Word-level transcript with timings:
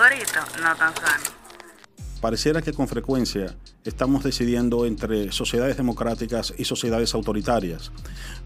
azucarito, 0.00 0.40
no 0.62 0.76
tan 0.76 0.94
sano. 0.96 1.24
Pareciera 2.20 2.60
que 2.60 2.72
con 2.72 2.86
frecuencia 2.86 3.56
estamos 3.84 4.22
decidiendo 4.22 4.84
entre 4.84 5.32
sociedades 5.32 5.76
democráticas 5.76 6.52
y 6.56 6.64
sociedades 6.64 7.14
autoritarias, 7.14 7.92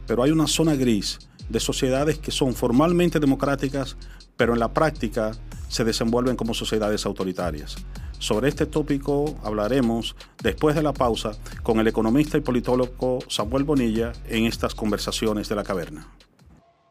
pero 0.06 0.22
hay 0.22 0.30
una 0.30 0.46
zona 0.46 0.75
gris 0.75 1.18
de 1.48 1.61
sociedades 1.61 2.18
que 2.18 2.30
son 2.30 2.54
formalmente 2.54 3.18
democráticas, 3.18 3.96
pero 4.36 4.52
en 4.54 4.61
la 4.61 4.72
práctica 4.72 5.32
se 5.68 5.84
desenvuelven 5.84 6.36
como 6.36 6.54
sociedades 6.54 7.04
autoritarias. 7.04 7.77
Sobre 8.21 8.48
este 8.48 8.66
tópico 8.66 9.36
hablaremos 9.43 10.14
después 10.41 10.77
de 10.77 10.82
la 10.82 10.93
pausa 10.93 11.32
con 11.62 11.80
el 11.80 11.89
economista 11.89 12.39
y 12.39 12.43
politólogo 12.43 13.18
Samuel 13.29 13.64
Bonilla 13.64 14.12
en 14.29 14.46
estas 14.46 14.75
conversaciones 14.75 15.48
de 15.48 15.57
la 15.57 15.64
caverna. 15.64 16.07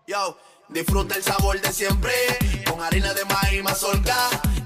Yo, 0.06 0.38
disfruta 0.70 1.16
el 1.16 1.24
sabor 1.24 1.60
de 1.62 1.72
siempre 1.72 2.12
con 2.70 2.82
harina 2.82 3.14
de 3.14 3.24
maíz 3.26 3.64
mazorca 3.64 4.30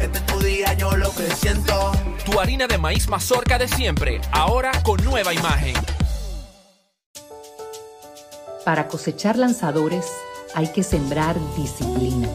Este 0.00 0.18
es 0.18 0.26
tu 0.26 0.38
día, 0.40 0.72
yo 0.74 0.96
lo 0.96 1.10
que 1.14 1.30
siento. 1.34 1.92
Tu 2.24 2.40
harina 2.40 2.66
de 2.66 2.78
maíz 2.78 3.08
mazorca 3.08 3.58
de 3.58 3.68
siempre, 3.68 4.20
ahora 4.32 4.72
con 4.82 5.02
nueva 5.04 5.32
imagen. 5.32 5.74
Para 8.64 8.88
cosechar 8.88 9.36
lanzadores 9.36 10.06
hay 10.54 10.68
que 10.68 10.82
sembrar 10.82 11.36
disciplina. 11.56 12.28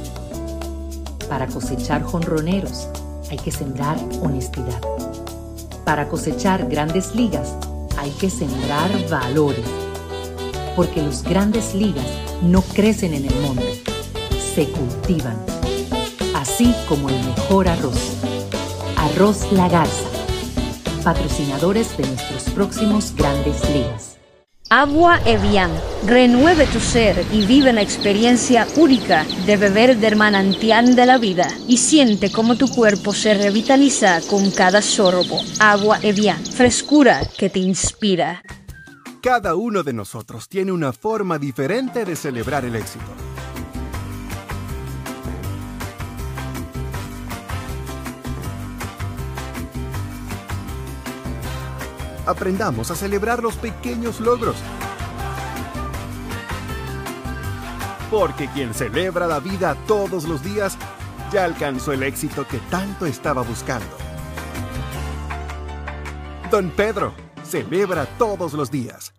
Para 1.27 1.47
cosechar 1.47 2.03
jonroneros 2.03 2.87
hay 3.29 3.37
que 3.37 3.51
sembrar 3.51 3.97
honestidad. 4.21 4.81
Para 5.85 6.07
cosechar 6.07 6.67
grandes 6.67 7.15
ligas 7.15 7.55
hay 7.97 8.11
que 8.11 8.29
sembrar 8.29 8.89
valores. 9.09 9.65
Porque 10.75 11.01
los 11.01 11.23
grandes 11.23 11.73
ligas 11.73 12.07
no 12.41 12.61
crecen 12.61 13.13
en 13.13 13.25
el 13.25 13.35
monte, 13.41 13.83
se 14.55 14.69
cultivan. 14.69 15.58
Así 16.39 16.73
como 16.87 17.09
el 17.09 17.15
mejor 17.25 17.67
arroz. 17.67 18.13
Arroz 18.95 19.51
La 19.51 19.67
Garza. 19.67 20.07
Patrocinadores 21.03 21.97
de 21.97 22.07
nuestros 22.07 22.43
próximos 22.53 23.13
grandes 23.13 23.69
ligas. 23.69 24.17
Agua 24.69 25.19
Evian. 25.25 25.69
Renueve 26.05 26.65
tu 26.67 26.79
ser 26.79 27.25
y 27.33 27.45
vive 27.45 27.73
la 27.73 27.81
experiencia 27.81 28.65
única 28.77 29.25
de 29.45 29.57
beber 29.57 29.97
del 29.97 30.15
manantial 30.15 30.95
de 30.95 31.05
la 31.05 31.17
vida 31.17 31.45
y 31.67 31.75
siente 31.75 32.31
cómo 32.31 32.55
tu 32.55 32.69
cuerpo 32.69 33.13
se 33.13 33.33
revitaliza 33.33 34.21
con 34.29 34.49
cada 34.51 34.81
sorbo. 34.81 35.41
Agua 35.59 35.99
Evian. 36.03 36.41
Frescura 36.45 37.19
que 37.37 37.49
te 37.49 37.59
inspira. 37.59 38.41
Cada 39.21 39.55
uno 39.55 39.83
de 39.83 39.91
nosotros 39.91 40.47
tiene 40.47 40.71
una 40.71 40.93
forma 40.93 41.37
diferente 41.37 42.05
de 42.05 42.15
celebrar 42.15 42.63
el 42.63 42.77
éxito. 42.77 43.28
Aprendamos 52.29 52.91
a 52.91 52.95
celebrar 52.95 53.41
los 53.41 53.55
pequeños 53.55 54.19
logros. 54.19 54.55
Porque 58.11 58.47
quien 58.49 58.75
celebra 58.75 59.25
la 59.25 59.39
vida 59.39 59.75
todos 59.87 60.25
los 60.25 60.43
días 60.43 60.77
ya 61.31 61.43
alcanzó 61.43 61.91
el 61.91 62.03
éxito 62.03 62.47
que 62.47 62.59
tanto 62.69 63.07
estaba 63.07 63.41
buscando. 63.41 63.97
Don 66.51 66.69
Pedro 66.69 67.15
celebra 67.43 68.05
todos 68.19 68.53
los 68.53 68.69
días. 68.69 69.18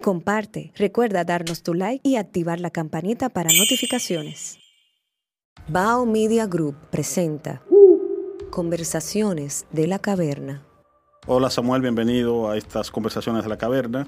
Comparte, 0.00 0.72
recuerda 0.76 1.24
darnos 1.24 1.64
tu 1.64 1.74
like 1.74 2.08
y 2.08 2.14
activar 2.14 2.60
la 2.60 2.70
campanita 2.70 3.30
para 3.30 3.50
notificaciones. 3.52 4.56
Bao 5.66 6.06
Media 6.06 6.46
Group 6.46 6.76
presenta 6.88 7.62
Conversaciones 8.50 9.66
de 9.72 9.88
la 9.88 9.98
Caverna. 9.98 10.62
Hola 11.26 11.50
Samuel, 11.50 11.82
bienvenido 11.82 12.48
a 12.48 12.56
estas 12.56 12.92
conversaciones 12.92 13.42
de 13.42 13.48
la 13.48 13.58
caverna. 13.58 14.06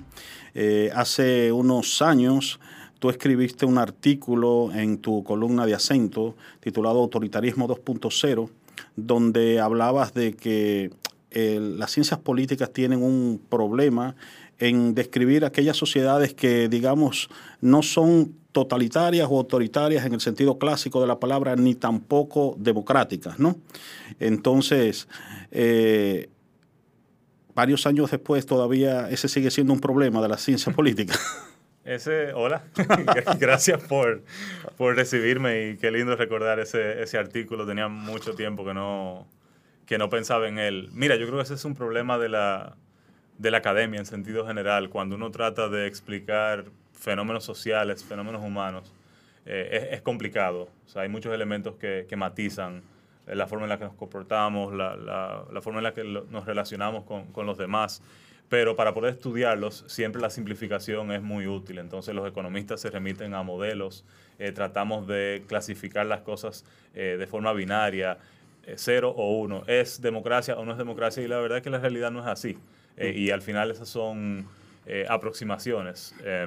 Eh, 0.55 0.93
hace 0.95 1.51
unos 1.51 2.01
años 2.03 2.61
tú 3.01 3.11
escribiste 3.11 3.67
un 3.67 3.77
artículo 3.77 4.71
en 4.72 4.99
tu 4.99 5.25
columna 5.25 5.67
de 5.67 5.75
acento 5.75 6.37
titulado 6.61 7.01
Autoritarismo 7.01 7.67
2.0, 7.67 8.49
donde 8.95 9.59
hablabas 9.59 10.15
de 10.15 10.34
que 10.34 10.93
eh, 11.33 11.61
las 11.61 11.93
ciencias 11.93 12.19
políticas 12.19 12.72
tienen 12.72 13.03
un 13.03 13.41
problema 13.49 14.17
en 14.60 14.94
describir 14.94 15.44
aquellas 15.44 15.76
sociedades 15.76 16.34
que, 16.34 16.69
digamos, 16.69 17.28
no 17.60 17.82
son 17.82 18.34
totalitarias 18.53 19.26
o 19.31 19.38
autoritarias 19.38 20.04
en 20.04 20.12
el 20.12 20.21
sentido 20.21 20.59
clásico 20.59 21.00
de 21.00 21.06
la 21.06 21.19
palabra, 21.19 21.56
ni 21.56 21.75
tampoco 21.75 22.54
democráticas, 22.59 23.38
¿no? 23.38 23.56
Entonces, 24.21 25.09
eh, 25.50 26.28
varios 27.54 27.87
años 27.87 28.10
después 28.10 28.44
todavía 28.44 29.09
ese 29.09 29.28
sigue 29.28 29.50
siendo 29.50 29.72
un 29.72 29.81
problema 29.81 30.21
de 30.21 30.28
la 30.28 30.37
ciencia 30.37 30.72
política. 30.72 31.15
Ese, 31.82 32.34
hola, 32.34 32.62
gracias 33.41 33.82
por, 33.82 34.22
por 34.77 34.94
recibirme 34.94 35.71
y 35.71 35.77
qué 35.78 35.91
lindo 35.91 36.15
recordar 36.15 36.60
ese, 36.60 37.03
ese 37.03 37.16
artículo. 37.16 37.66
Tenía 37.66 37.88
mucho 37.88 38.34
tiempo 38.34 38.66
que 38.66 38.75
no, 38.75 39.27
que 39.87 39.97
no 39.97 40.10
pensaba 40.10 40.47
en 40.47 40.59
él. 40.59 40.91
Mira, 40.92 41.16
yo 41.16 41.27
creo 41.27 41.38
que 41.38 41.44
ese 41.44 41.54
es 41.54 41.65
un 41.65 41.75
problema 41.75 42.19
de 42.19 42.28
la, 42.28 42.77
de 43.41 43.51
la 43.51 43.59
academia 43.59 43.99
en 43.99 44.05
sentido 44.05 44.47
general, 44.47 44.91
cuando 44.91 45.17
uno 45.17 45.31
trata 45.31 45.71
de 45.71 45.87
explicar 45.87 46.67
fenómenos 46.93 47.43
sociales, 47.43 48.05
fenómenos 48.05 48.43
humanos, 48.45 48.93
eh, 49.47 49.89
es, 49.89 49.95
es, 49.95 50.03
complicado. 50.03 50.69
O 50.84 50.89
sea, 50.89 51.03
hay 51.03 51.09
muchos 51.09 51.33
elementos 51.33 51.77
que, 51.77 52.05
que 52.06 52.17
matizan 52.17 52.83
la 53.27 53.47
forma 53.47 53.65
en 53.65 53.71
la 53.71 53.78
que 53.78 53.84
nos 53.84 53.95
comportamos, 53.95 54.75
la, 54.75 54.95
la, 55.51 55.61
forma 55.62 55.78
en 55.78 55.84
la 55.84 55.95
que 55.95 56.05
nos 56.05 56.45
relacionamos 56.45 57.05
con, 57.05 57.33
con, 57.33 57.47
los 57.47 57.56
demás. 57.56 58.03
Pero 58.51 58.77
para 58.77 58.93
poder 58.93 59.15
estudiarlos, 59.15 59.84
siempre 59.87 60.21
la 60.21 60.28
simplificación 60.28 61.11
es 61.11 61.22
muy 61.22 61.47
útil. 61.47 61.78
Entonces 61.78 62.15
los 62.15 62.28
economistas 62.28 62.83
se 62.83 62.91
remiten 62.91 63.33
a 63.33 63.43
modelos, 63.43 64.05
eh, 64.39 64.53
tratamos 64.53 65.07
de 65.07 65.45
clasificar 65.47 66.05
las 66.05 66.21
cosas 66.21 66.67
eh, 66.95 67.17
de 67.19 67.27
forma 67.27 67.55
binaria, 67.55 68.19
cero 68.77 69.15
o 69.16 69.39
uno. 69.39 69.63
¿Es 69.66 70.03
democracia 70.03 70.59
o 70.59 70.65
no 70.66 70.72
es 70.72 70.78
democracia? 70.78 71.22
Y 71.22 71.28
la 71.28 71.39
verdad 71.39 71.59
es 71.59 71.65
que 71.65 71.71
la 71.71 71.78
realidad 71.78 72.10
no 72.10 72.21
es 72.21 72.27
así. 72.27 72.59
Eh, 72.97 73.15
y 73.16 73.31
al 73.31 73.42
final 73.42 73.71
esas 73.71 73.89
son 73.89 74.47
eh, 74.87 75.07
aproximaciones. 75.09 76.15
Eh, 76.25 76.47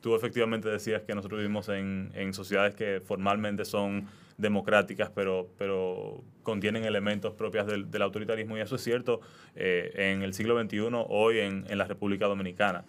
tú 0.00 0.14
efectivamente 0.14 0.68
decías 0.68 1.02
que 1.02 1.14
nosotros 1.14 1.40
vivimos 1.40 1.68
en, 1.68 2.10
en, 2.14 2.34
sociedades 2.34 2.74
que 2.74 3.00
formalmente 3.00 3.64
son 3.64 4.08
democráticas, 4.36 5.10
pero, 5.14 5.48
pero 5.58 6.22
contienen 6.42 6.84
elementos 6.84 7.34
propios 7.34 7.66
del, 7.66 7.90
del 7.90 8.02
autoritarismo, 8.02 8.58
y 8.58 8.60
eso 8.60 8.76
es 8.76 8.82
cierto 8.82 9.20
en 9.54 10.22
el 10.22 10.34
siglo 10.34 10.60
XXI, 10.60 10.88
hoy 11.08 11.38
en, 11.38 11.64
en 11.68 11.78
la 11.78 11.84
República 11.84 12.26
Dominicana. 12.26 12.84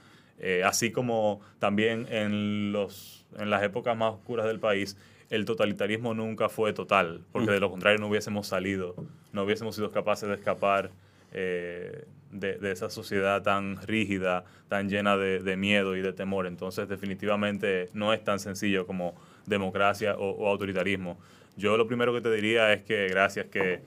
así 0.66 0.92
como 0.92 1.42
también 1.60 2.08
en, 2.10 2.72
los, 2.72 3.28
en 3.38 3.52
las 3.52 3.62
épocas 3.62 3.96
más 3.96 4.16
oscuras 4.16 4.48
del 4.48 4.60
país, 4.60 4.98
el 5.30 5.46
totalitarismo 5.46 6.14
nunca 6.14 6.50
fue 6.50 6.74
total, 6.74 7.22
porque 7.32 7.52
de 7.52 7.60
lo 7.60 7.70
contrario 7.70 8.00
no 8.00 8.08
hubiésemos 8.08 8.48
salido, 8.48 8.96
no 9.34 9.44
hubiésemos 9.44 9.76
sido 9.76 9.92
capaces 9.92 10.30
de 10.30 10.36
escapar 10.36 10.92
eh, 11.32 12.06
de, 12.40 12.58
de, 12.58 12.72
esa 12.72 12.90
sociedad 12.90 13.42
tan 13.42 13.78
rígida, 13.86 14.44
tan 14.68 14.90
llena 14.90 15.18
de, 15.18 15.40
de, 15.40 15.58
miedo 15.58 15.96
y 15.96 16.02
de 16.02 16.14
temor. 16.14 16.48
Entonces, 16.48 16.88
definitivamente 16.88 17.90
no 17.94 18.14
es 18.14 18.24
tan 18.24 18.40
sencillo 18.40 18.86
como 18.86 19.16
democracia 19.46 20.16
o, 20.18 20.30
o, 20.32 20.48
autoritarismo. 20.48 21.18
Yo 21.58 21.78
lo 21.78 21.88
primero 21.88 22.14
que 22.14 22.22
te 22.22 22.32
diría 22.32 22.74
es 22.74 22.84
que 22.84 23.08
gracias 23.08 23.48
que 23.48 23.82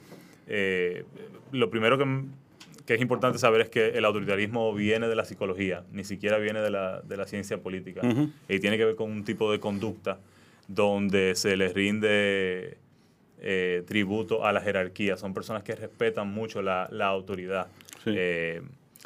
eh, 0.47 1.05
lo 1.53 1.71
primero 1.71 1.99
que, 1.99 2.25
que, 2.87 2.95
es 2.95 3.01
importante 3.01 3.39
saber 3.39 3.61
es 3.61 3.69
que 3.69 3.89
el 3.91 4.05
autoritarismo 4.05 4.73
viene 4.75 5.09
de 5.09 5.15
la 5.15 5.25
psicología, 5.25 5.85
ni 5.93 6.05
siquiera 6.05 6.39
viene 6.39 6.61
de 6.61 6.71
la, 6.71 7.03
de 7.03 7.17
la 7.17 7.27
ciencia 7.27 7.59
política. 7.59 8.01
Y 8.49 8.59
tiene 8.61 8.79
que 8.79 8.87
ver 8.87 8.97
con 8.97 9.11
un 9.11 9.25
tipo 9.25 9.53
de 9.53 9.61
conducta 9.61 10.19
donde 10.67 11.35
se 11.35 11.57
les 11.57 11.75
rinde 11.75 12.79
eh, 13.41 13.83
tributo 13.87 14.45
a 14.45 14.53
la 14.53 14.61
jerarquía. 14.61 15.17
Son 15.17 15.35
personas 15.35 15.63
que 15.63 15.75
respetan 15.75 16.33
mucho 16.33 16.63
la, 16.63 16.89
la 16.91 17.07
autoridad. 17.07 17.69
Eh, 18.17 18.63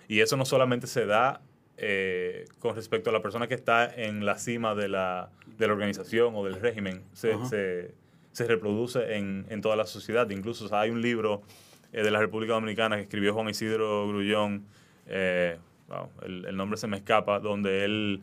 y 0.08 0.20
eso 0.20 0.37
no 0.37 0.44
solamente 0.44 0.87
se 0.87 1.06
da 1.06 1.40
eh, 1.76 2.44
con 2.58 2.76
respecto 2.76 3.10
a 3.10 3.12
la 3.12 3.22
persona 3.22 3.49
que 3.49 3.54
está 3.54 3.93
en 3.93 4.25
la 4.26 4.38
cima 4.38 4.75
de 4.75 4.88
la, 4.88 5.31
de 5.58 5.66
la 5.66 5.72
organización 5.72 6.34
o 6.37 6.44
del 6.44 6.60
régimen, 6.60 7.02
se, 7.12 7.34
se, 7.46 7.94
se 8.32 8.46
reproduce 8.46 9.16
en, 9.16 9.46
en, 9.49 9.60
toda 9.60 9.76
la 9.76 9.87
sociedad. 9.87 10.28
Incluso 10.31 10.75
hay 10.76 10.90
un 10.90 11.00
libro 11.00 11.43
de 11.93 12.10
la 12.10 12.20
República 12.20 12.54
Dominicana 12.54 12.96
que 12.96 13.02
escribió 13.02 13.34
Juan 13.34 13.49
Isidro 13.49 14.08
Grullón, 14.08 14.64
el, 15.06 15.58
el, 16.46 16.56
nombre 16.56 16.78
se 16.78 16.87
me 16.87 16.96
escapa, 16.96 17.40
donde 17.40 17.84
él 17.84 18.22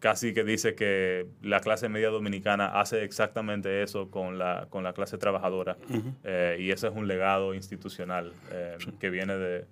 casi 0.00 0.32
que 0.32 0.44
dice 0.44 0.74
que 0.74 1.26
la 1.42 1.60
clase 1.60 1.88
media 1.88 2.10
dominicana 2.10 2.80
hace 2.80 3.04
exactamente 3.04 3.82
eso 3.82 4.10
con 4.10 4.38
la, 4.38 4.66
con 4.70 4.84
la 4.84 4.92
clase 4.92 5.18
trabajadora. 5.18 5.76
Eh, 6.24 6.58
y 6.60 6.70
ese 6.70 6.88
es 6.88 6.94
un 6.94 7.08
legado 7.08 7.54
institucional 7.54 8.32
eh, 8.52 8.78
que 9.00 9.10
viene 9.10 9.36
de, 9.36 9.66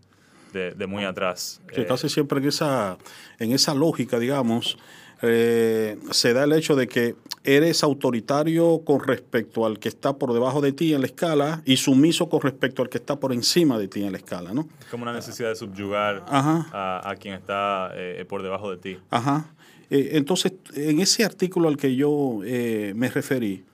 de, 0.52 0.86
muy 0.86 1.04
atrás. 1.04 1.60
Sí, 1.74 1.84
casi 1.84 2.08
siempre 2.08 2.40
en 2.40 2.48
esa, 2.48 2.98
en 3.38 3.52
esa 3.52 3.74
lógica, 3.74 4.18
digamos, 4.18 4.78
eh, 5.22 5.98
se 6.10 6.32
da 6.32 6.44
el 6.44 6.52
hecho 6.52 6.74
de 6.76 6.88
que 6.88 7.14
eres 7.44 7.82
autoritario 7.82 8.82
con 8.84 9.00
respecto 9.00 9.64
al 9.64 9.78
que 9.78 9.88
está 9.88 10.14
por 10.14 10.32
debajo 10.32 10.60
de 10.60 10.72
ti 10.72 10.92
en 10.94 11.00
la 11.02 11.06
escala 11.06 11.62
y 11.64 11.76
sumiso 11.76 12.28
con 12.28 12.40
respecto 12.40 12.82
al 12.82 12.88
que 12.88 12.98
está 12.98 13.16
por 13.16 13.32
encima 13.32 13.78
de 13.78 13.88
ti 13.88 14.02
en 14.02 14.12
la 14.12 14.18
escala, 14.18 14.52
¿no? 14.52 14.66
Es 14.80 14.86
como 14.86 15.04
una 15.04 15.12
necesidad 15.12 15.50
de 15.50 15.56
subyugar 15.56 16.24
a, 16.26 17.00
a, 17.08 17.16
quien 17.16 17.34
está 17.34 17.92
por 18.28 18.42
debajo 18.42 18.70
de 18.70 18.76
ti. 18.78 18.98
Ajá. 19.10 19.52
Eh, 19.90 20.10
entonces, 20.12 20.52
en 20.74 21.00
ese 21.00 21.24
artículo 21.24 21.68
al 21.68 21.76
que 21.76 21.94
yo 21.94 22.40
eh, 22.44 22.92
me 22.96 23.08
referí, 23.08 23.64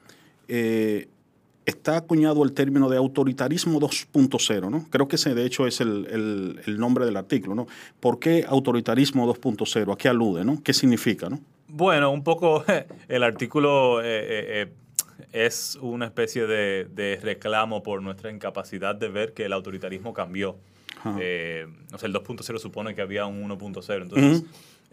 eh, 0.49 1.09
está 1.65 1.97
acuñado 1.97 2.43
el 2.45 2.53
término 2.53 2.89
de 2.89 2.97
autoritarismo 2.97 3.81
2.0, 3.81 4.71
¿no? 4.71 4.87
Creo 4.91 5.09
que 5.09 5.17
ese 5.17 5.35
de 5.35 5.47
hecho 5.47 5.67
es 5.67 5.81
el, 5.81 6.59
nombre 6.79 7.07
del 7.07 7.17
artículo, 7.17 7.55
¿no? 7.55 7.67
¿Por 8.01 8.19
qué 8.19 8.45
autoritarismo 8.47 9.33
2.0? 9.33 9.93
¿A 9.93 9.97
qué 9.97 10.09
alude, 10.09 10.45
no? 10.45 10.63
¿Qué 10.63 10.73
significa, 10.73 11.29
no? 11.29 11.41
Bueno, 11.69 12.11
un 12.11 12.23
poco 12.23 12.65
el 13.09 13.23
artículo 13.23 14.03
es 14.03 15.79
una 15.81 16.07
especie 16.07 16.47
de, 16.47 17.19
reclamo 17.23 17.83
por 17.83 18.03
nuestra 18.03 18.31
incapacidad 18.31 18.95
de 18.95 19.09
ver 19.09 19.33
que 19.33 19.45
el 19.45 19.53
autoritarismo 19.53 20.13
cambió. 20.13 20.59
o 21.05 21.09
sea, 21.15 21.17
el 21.17 22.13
2.0 22.13 22.59
supone 22.59 22.95
que 22.95 23.01
había 23.01 23.25
un 23.25 23.49
1.0, 23.49 24.03
entonces... 24.03 24.43
Eh, 24.43 24.47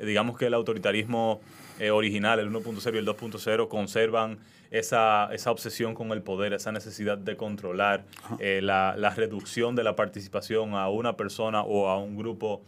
digamos 0.05 0.37
que 0.37 0.47
el 0.47 0.53
autoritarismo 0.53 1.41
eh, 1.79 1.91
original, 1.91 2.39
el 2.39 2.51
1.0 2.51 2.95
y 2.95 2.97
el 2.97 3.07
2.0, 3.07 3.67
conservan 3.67 4.39
esa, 4.71 5.29
esa, 5.33 5.51
obsesión 5.51 5.95
con 5.95 6.11
el 6.11 6.21
poder, 6.21 6.53
esa 6.53 6.71
necesidad 6.71 7.17
de 7.17 7.35
controlar, 7.35 8.05
eh, 8.39 8.59
la, 8.61 8.95
la, 8.97 9.09
reducción 9.11 9.75
de 9.75 9.83
la 9.83 9.95
participación 9.95 10.75
a 10.75 10.89
una 10.89 11.17
persona 11.17 11.61
o 11.61 11.87
a 11.87 11.97
un 11.97 12.17
grupo 12.17 12.61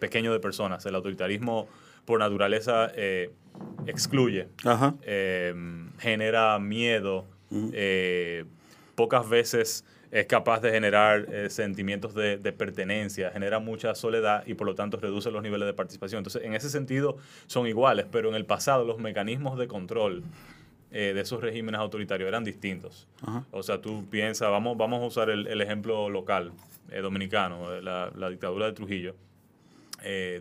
pequeño 0.00 0.32
de 0.32 0.40
personas. 0.40 0.84
El 0.86 0.96
autoritarismo, 0.96 1.68
por 2.04 2.18
naturaleza, 2.18 2.90
excluye, 3.86 4.48
genera 6.00 6.58
miedo, 6.58 7.26
pocas 8.96 9.28
veces 9.28 9.84
es 10.10 10.26
capaz 10.26 10.60
de 10.60 10.70
generar 10.70 11.26
eh, 11.30 11.50
sentimientos 11.50 12.14
de, 12.14 12.38
pertenencia, 12.52 13.30
genera 13.30 13.58
mucha 13.58 13.94
soledad 13.94 14.44
y 14.46 14.54
por 14.54 14.66
lo 14.66 14.74
tanto 14.74 14.96
reduce 14.96 15.30
los 15.30 15.42
niveles 15.42 15.66
de 15.66 15.74
participación. 15.74 16.20
Entonces, 16.20 16.42
en 16.44 16.54
ese 16.54 16.70
sentido 16.70 17.18
son 17.46 17.66
iguales, 17.66 18.06
pero 18.10 18.28
en 18.28 18.34
el 18.34 18.46
pasado 18.46 18.84
los 18.84 18.98
mecanismos 18.98 19.58
de 19.58 19.68
control 19.68 20.22
eh, 20.90 21.12
de 21.14 21.20
esos 21.20 21.42
regímenes 21.42 21.80
autoritarios 21.80 22.26
eran 22.26 22.44
distintos. 22.44 23.06
O 23.50 23.62
sea, 23.62 23.80
tú 23.80 24.06
piensas, 24.08 24.50
vamos, 24.50 24.76
vamos 24.78 25.02
a 25.02 25.06
usar 25.06 25.30
el, 25.30 25.60
ejemplo 25.60 26.08
local 26.08 26.52
eh, 26.90 27.00
dominicano, 27.00 27.80
la, 27.80 28.30
dictadura 28.30 28.66
de 28.66 28.72
Trujillo. 28.72 29.14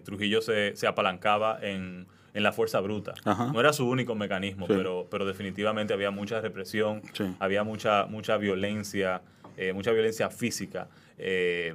Trujillo 0.04 0.42
se, 0.42 0.88
apalancaba 0.88 1.60
en, 1.62 2.08
la 2.34 2.54
fuerza 2.54 2.80
bruta. 2.80 3.16
No 3.26 3.60
era 3.60 3.74
su 3.74 3.90
único 3.90 4.14
mecanismo, 4.16 4.68
pero, 4.68 5.08
pero 5.10 5.26
definitivamente 5.26 5.94
había 5.94 6.12
mucha 6.12 6.40
represión, 6.40 7.02
había 7.40 7.64
mucha, 7.64 8.06
mucha 8.06 8.38
violencia 8.38 9.22
eh, 9.58 9.74
mucha 9.74 9.92
violencia 9.92 10.30
física. 10.30 10.88
Eh, 11.18 11.74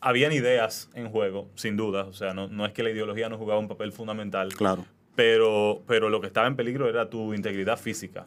habían 0.00 0.32
ideas 0.32 0.90
en 0.92 1.08
juego, 1.08 1.48
sin 1.54 1.76
duda, 1.76 2.04
o 2.04 2.12
sea, 2.12 2.34
no, 2.34 2.48
no, 2.48 2.66
es 2.66 2.72
que 2.72 2.82
la 2.82 2.90
ideología 2.90 3.30
no 3.30 3.38
jugaba 3.38 3.58
un 3.58 3.68
papel 3.68 3.92
fundamental. 3.92 4.52
Claro. 4.54 4.84
Pero, 5.16 5.82
pero 5.86 6.10
lo 6.10 6.20
que 6.20 6.26
estaba 6.26 6.46
en 6.46 6.54
peligro 6.54 6.88
era 6.88 7.08
tu 7.08 7.32
integridad 7.32 7.78
física. 7.78 8.24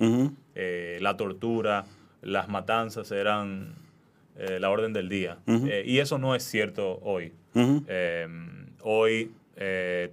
Eh, 0.56 0.98
la 1.02 1.16
tortura, 1.16 1.86
las 2.22 2.50
matanzas 2.50 3.12
eran 3.12 3.76
la 4.60 4.70
orden 4.70 4.94
del 4.94 5.10
día. 5.10 5.40
y 5.48 5.98
eso 5.98 6.18
no 6.18 6.34
es 6.34 6.44
cierto 6.44 7.00
hoy. 7.04 7.34
hoy 8.84 9.32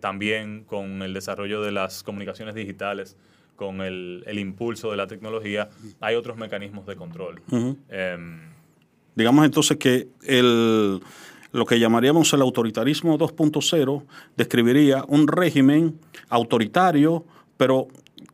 también 0.01 0.65
con 0.65 1.03
el 1.03 1.15
desarrollo 1.15 1.63
de 1.63 1.73
las 1.73 2.03
comunicaciones 2.03 2.55
digitales, 2.55 3.17
con 3.55 3.81
el, 3.81 4.25
el, 4.27 4.39
impulso 4.41 4.91
de 4.91 4.97
la 4.97 5.07
tecnología, 5.07 5.69
hay 6.01 6.17
otros 6.17 6.37
mecanismos 6.37 6.87
de 6.87 6.97
control. 6.97 7.41
Digamos 9.15 9.45
entonces 9.45 9.77
que 9.77 10.09
el, 10.23 11.01
lo 11.53 11.67
que 11.67 11.79
llamaríamos 11.79 12.33
el 12.33 12.43
autoritarismo 12.43 13.17
2.0 13.17 14.03
describiría 14.37 15.05
un 15.07 15.29
régimen 15.29 15.99
autoritario, 16.29 17.25
pero 17.57 17.87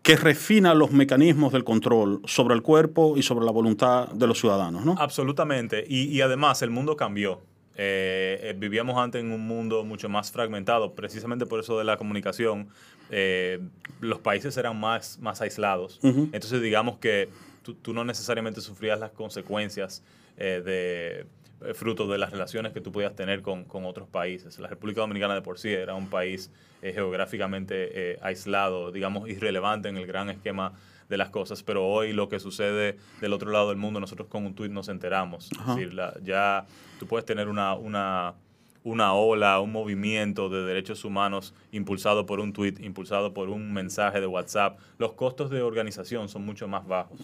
que 0.02 0.16
refina 0.16 0.72
los 0.72 0.90
mecanismos 0.92 1.52
del 1.52 1.62
control 1.62 2.22
sobre 2.24 2.54
el 2.54 2.62
cuerpo 2.62 3.18
y 3.18 3.22
sobre 3.22 3.44
la 3.44 3.52
voluntad 3.52 4.08
de 4.08 4.26
los 4.26 4.40
ciudadanos, 4.40 4.84
¿no? 4.86 4.94
Absolutamente. 4.98 5.84
Y, 5.86 6.18
además 6.22 6.62
el 6.62 6.70
mundo 6.70 6.96
cambió. 6.96 7.40
Eh, 7.76 8.40
eh, 8.42 8.54
vivíamos 8.56 8.96
antes 8.96 9.22
en 9.22 9.32
un 9.32 9.46
mundo 9.46 9.84
mucho 9.84 10.08
más 10.08 10.32
fragmentado, 10.32 10.94
precisamente 10.94 11.44
por 11.44 11.60
eso 11.60 11.78
de 11.78 11.84
la 11.84 11.98
comunicación. 11.98 12.68
Eh, 13.10 13.60
los 14.00 14.18
países 14.20 14.56
eran 14.56 14.80
más, 14.80 15.18
más 15.20 15.42
aislados. 15.42 16.00
Entonces 16.02 16.62
digamos 16.62 16.96
que 16.98 17.28
tú, 17.62 17.74
tú, 17.74 17.92
no 17.92 18.04
necesariamente 18.04 18.62
sufrías 18.62 18.98
las 18.98 19.10
consecuencias 19.10 20.02
eh, 20.40 20.62
de 20.64 21.26
eh, 21.69 21.75
fruto 21.75 22.09
de 22.09 22.16
las 22.16 22.30
relaciones 22.30 22.73
que 22.73 22.80
tú 22.80 22.90
podías 22.92 23.14
tener 23.14 23.42
con, 23.42 23.66
otros 23.85 24.09
países. 24.09 24.59
La 24.59 24.68
República 24.68 25.02
Dominicana 25.02 25.35
de 25.35 25.42
por 25.42 25.59
sí 25.59 25.68
era 25.68 25.94
un 25.94 26.09
país 26.09 26.50
eh, 26.80 26.94
geográficamente 26.94 28.18
aislado, 28.23 28.90
digamos, 28.90 29.28
irrelevante 29.28 29.90
en 29.90 29.99
el 29.99 30.06
gran 30.06 30.30
esquema 30.30 30.73
de 31.11 31.18
las 31.18 31.28
cosas, 31.28 31.62
pero 31.62 31.87
hoy 31.87 32.14
lo 32.14 32.30
que 32.30 32.40
sucede 32.40 32.97
del 33.20 33.35
otro 33.35 33.50
lado 33.50 33.68
del 33.68 33.76
mundo, 33.76 34.00
nosotros 34.00 34.28
con 34.28 34.47
un 34.47 34.54
tuit 34.54 34.73
nos 34.73 34.88
enteramos. 34.88 35.50
Es 35.52 35.66
decir, 35.66 35.94
ya 36.23 36.64
tú 36.99 37.06
puedes 37.06 37.26
tener 37.26 37.49
una, 37.49 37.75
una, 37.75 38.32
una 38.82 39.12
ola, 39.12 39.61
un 39.61 39.73
movimiento 39.73 40.49
de 40.49 40.62
derechos 40.64 41.04
humanos 41.04 41.52
impulsado 41.70 42.25
por 42.25 42.40
un 42.40 42.54
tuit, 42.54 42.80
impulsado 42.80 43.35
por 43.35 43.50
un 43.50 43.75
mensaje 43.75 44.23
de 44.23 44.26
WhatsApp. 44.26 44.78
Los 44.97 45.12
costos 45.12 45.50
de 45.50 45.61
organización 45.61 46.30
son 46.30 46.47
mucho 46.47 46.66
más 46.66 46.87
bajos. 46.87 47.20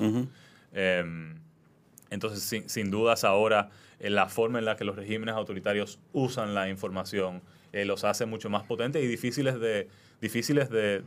Entonces, 2.11 2.43
sin, 2.43 2.69
sin 2.69 2.91
dudas, 2.91 3.25
ahora 3.25 3.71
eh, 3.99 4.11
la 4.11 4.29
forma 4.29 4.59
en 4.59 4.65
la 4.65 4.77
que 4.77 4.85
los 4.85 4.97
regímenes 4.97 5.35
autoritarios 5.35 5.99
usan 6.13 6.55
la 6.55 6.69
información 6.69 7.43
eh, 7.73 7.85
los 7.85 8.05
hace 8.05 8.27
mucho 8.27 8.49
más 8.49 8.63
potentes 8.65 9.05
y 9.05 9.07
difíciles 9.07 9.61
de, 9.61 9.89
difíciles 10.21 10.71
de, 10.71 11.03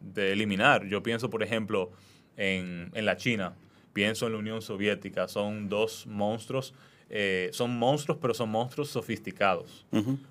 de, 0.00 0.32
eliminar. 0.32 0.86
Yo 0.86 1.02
pienso, 1.02 1.28
por 1.28 1.42
ejemplo, 1.42 1.90
en, 2.36 2.90
en, 2.94 3.04
la 3.04 3.16
China, 3.16 3.54
pienso 3.92 4.26
en 4.26 4.32
la 4.32 4.38
Unión 4.38 4.62
Soviética, 4.62 5.28
son 5.28 5.68
dos 5.68 6.06
monstruos. 6.06 6.72
Eh, 7.08 7.50
son 7.52 7.78
monstruos, 7.78 8.18
pero 8.20 8.34
son 8.34 8.50
monstruos 8.50 8.88
sofisticados. 8.88 9.86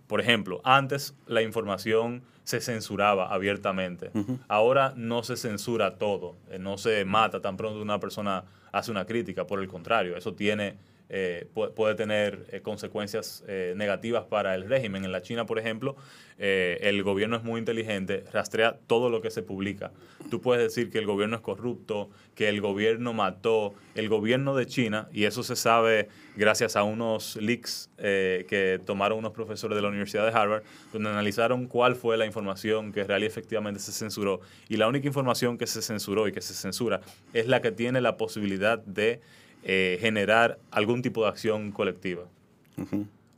Por 0.08 0.20
ejemplo, 0.20 0.62
antes 0.63 1.15
la 1.25 1.41
información 1.41 2.22
se 2.46 2.62
censuraba 2.62 3.28
abiertamente. 3.34 4.12
Ahora 4.48 4.94
no 4.96 5.24
se 5.24 5.36
censura 5.36 5.98
todo, 5.98 6.36
no 6.60 6.78
se 6.78 7.04
mata 7.04 7.42
tan 7.42 7.58
pronto 7.58 7.82
una 7.82 8.00
persona 8.00 8.46
hace 8.72 8.92
una 8.92 9.06
crítica, 9.06 9.46
por 9.46 9.60
el 9.60 9.68
contrario, 9.68 10.16
eso 10.16 10.34
tiene, 10.34 10.75
eh, 11.10 11.48
puede, 11.54 11.96
tener 11.96 12.48
eh, 12.52 12.62
consecuencias 12.62 13.44
eh, 13.48 13.74
negativas 13.76 14.26
para 14.26 14.56
el 14.56 14.68
régimen. 14.68 15.06
En 15.06 15.12
la 15.12 15.22
China, 15.22 15.46
por 15.46 15.60
ejemplo, 15.60 15.96
el 16.38 17.02
gobierno 17.04 17.38
es 17.38 17.44
muy 17.44 17.60
inteligente, 17.60 18.26
rastrea 18.34 18.78
todo 18.88 19.10
lo 19.10 19.22
que 19.22 19.32
se 19.32 19.42
publica. 19.42 19.94
Tú 20.30 20.42
puedes 20.42 20.62
decir 20.62 20.90
que 20.90 20.98
el 20.98 21.06
gobierno 21.06 21.38
es 21.38 21.42
corrupto, 21.42 22.10
que 22.36 22.50
el 22.50 22.60
gobierno 22.60 23.14
mató, 23.14 23.74
el 23.94 24.10
gobierno 24.10 24.54
de 24.54 24.66
China, 24.66 25.08
y 25.14 25.24
eso 25.24 25.44
se 25.44 25.56
sabe 25.56 26.10
gracias 26.36 26.76
a 26.76 26.84
unos 26.84 27.38
leaks 27.38 27.90
que 27.98 28.82
tomaron 28.86 29.20
unos 29.20 29.32
profesores 29.32 29.78
de 29.78 29.82
la 29.82 29.88
Universidad 29.88 30.26
de 30.30 30.38
Harvard, 30.38 30.64
donde 30.92 31.10
analizaron 31.10 31.68
cuál 31.68 31.96
fue 31.96 32.18
la 32.18 32.26
información 32.26 32.92
que 32.92 33.06
realmente 33.06 33.16
efectivamente 33.28 33.80
se 33.80 33.94
censuró. 33.94 34.42
Y 34.68 34.76
la 34.76 34.90
única 34.90 35.08
información 35.08 35.58
que 35.58 35.68
se 35.68 35.82
censuró 35.82 36.28
y 36.28 36.34
que 36.34 36.42
se 36.42 36.54
censura 36.54 37.00
es 37.32 37.48
la 37.48 37.62
que 37.62 37.72
tiene 37.72 38.02
la 38.02 38.18
posibilidad 38.18 38.80
de 38.80 39.22
eh, 39.65 39.98
generar 40.00 40.57
algún 40.72 41.01
tipo 41.01 41.24
de 41.24 41.29
acción 41.29 41.72
colectiva. 41.72 42.24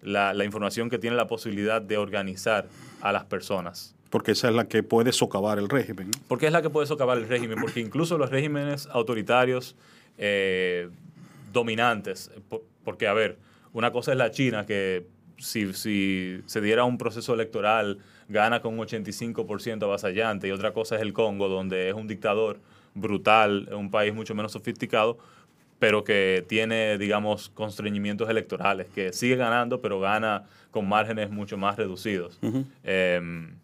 la, 0.02 0.34
la 0.34 0.46
información 0.46 0.90
que 0.90 1.00
tiene 1.00 1.16
la 1.16 1.28
posibilidad 1.28 1.82
de 1.82 1.98
organizar 1.98 2.68
a 3.02 3.12
las 3.12 3.26
personas. 3.26 3.96
Porque 4.10 4.32
esa 4.32 4.48
es 4.50 4.56
la 4.56 4.68
que 4.68 4.84
puede 4.84 5.12
socavar 5.12 5.58
el 5.58 5.68
régimen. 5.70 6.12
¿no? 6.12 6.20
Porque 6.28 6.46
es 6.48 6.52
la 6.54 6.62
que 6.62 6.70
puede 6.70 6.88
socavar 6.88 7.18
el 7.18 7.28
régimen, 7.28 7.60
porque 7.60 7.80
incluso 7.82 8.18
los 8.18 8.30
regímenes 8.30 8.88
autoritarios 8.88 9.76
eh, 10.18 10.90
dominantes, 11.52 12.32
po- 12.50 12.64
porque 12.84 13.08
a 13.08 13.14
ver, 13.14 13.38
una 13.74 13.92
cosa 13.92 14.12
es 14.12 14.18
la 14.18 14.32
China 14.32 14.66
que 14.66 15.06
si, 15.38 15.74
si 15.74 16.42
se 16.46 16.62
diera 16.62 16.84
un 16.86 16.98
proceso 16.98 17.34
electoral 17.34 18.00
gana 18.30 18.62
con 18.62 18.78
un 18.80 18.86
85% 18.86 19.84
avasallante 19.84 20.48
y 20.48 20.52
otra 20.52 20.72
cosa 20.74 20.96
es 20.96 21.02
el 21.02 21.14
Congo 21.14 21.48
donde 21.50 21.90
es 21.90 21.94
un 21.96 22.08
dictador 22.08 22.60
brutal, 22.96 23.70
un 23.74 23.92
país 23.92 24.14
mucho 24.14 24.34
menos 24.36 24.52
sofisticado, 24.54 25.18
pero 25.80 26.04
que 26.04 26.44
tiene, 26.48 26.98
digamos, 26.98 27.50
constreñimientos 27.50 28.30
electorales, 28.30 28.88
que 28.94 29.14
sigue 29.14 29.36
ganando, 29.36 29.82
pero 29.82 30.00
gana 30.00 30.44
con 30.72 30.88
márgenes 30.90 31.30
mucho 31.30 31.58
más 31.58 31.78
reducidos. 31.78 32.40
Em, 32.84 33.56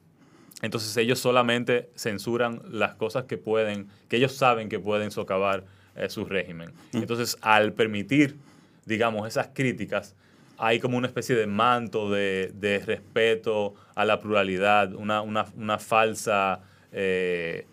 entonces 0.62 0.96
ellos 0.98 1.20
solamente 1.20 1.90
censuran 1.96 2.62
las 2.72 2.96
cosas 2.96 3.26
que 3.26 3.38
pueden, 3.38 3.88
que 4.10 4.18
ellos 4.18 4.34
saben 4.34 4.70
que 4.70 4.80
pueden 4.80 5.12
socavar 5.12 5.64
eh, 5.96 6.10
su 6.10 6.26
régimen. 6.26 6.72
Entonces, 6.94 7.38
al 7.42 7.74
permitir, 7.74 8.38
digamos, 8.86 9.28
esas 9.28 9.50
críticas, 9.54 10.16
hay 10.58 10.80
como 10.80 10.98
una 10.98 11.08
especie 11.08 11.36
de 11.36 11.48
manto 11.48 12.10
de, 12.12 12.52
de 12.56 12.80
respeto 12.80 13.74
a 13.96 14.06
la 14.06 14.20
pluralidad, 14.20 14.94
una, 14.94 15.22
una- 15.22 15.46
una 15.58 15.80
falsa, 15.80 16.62
eh, 16.92 17.66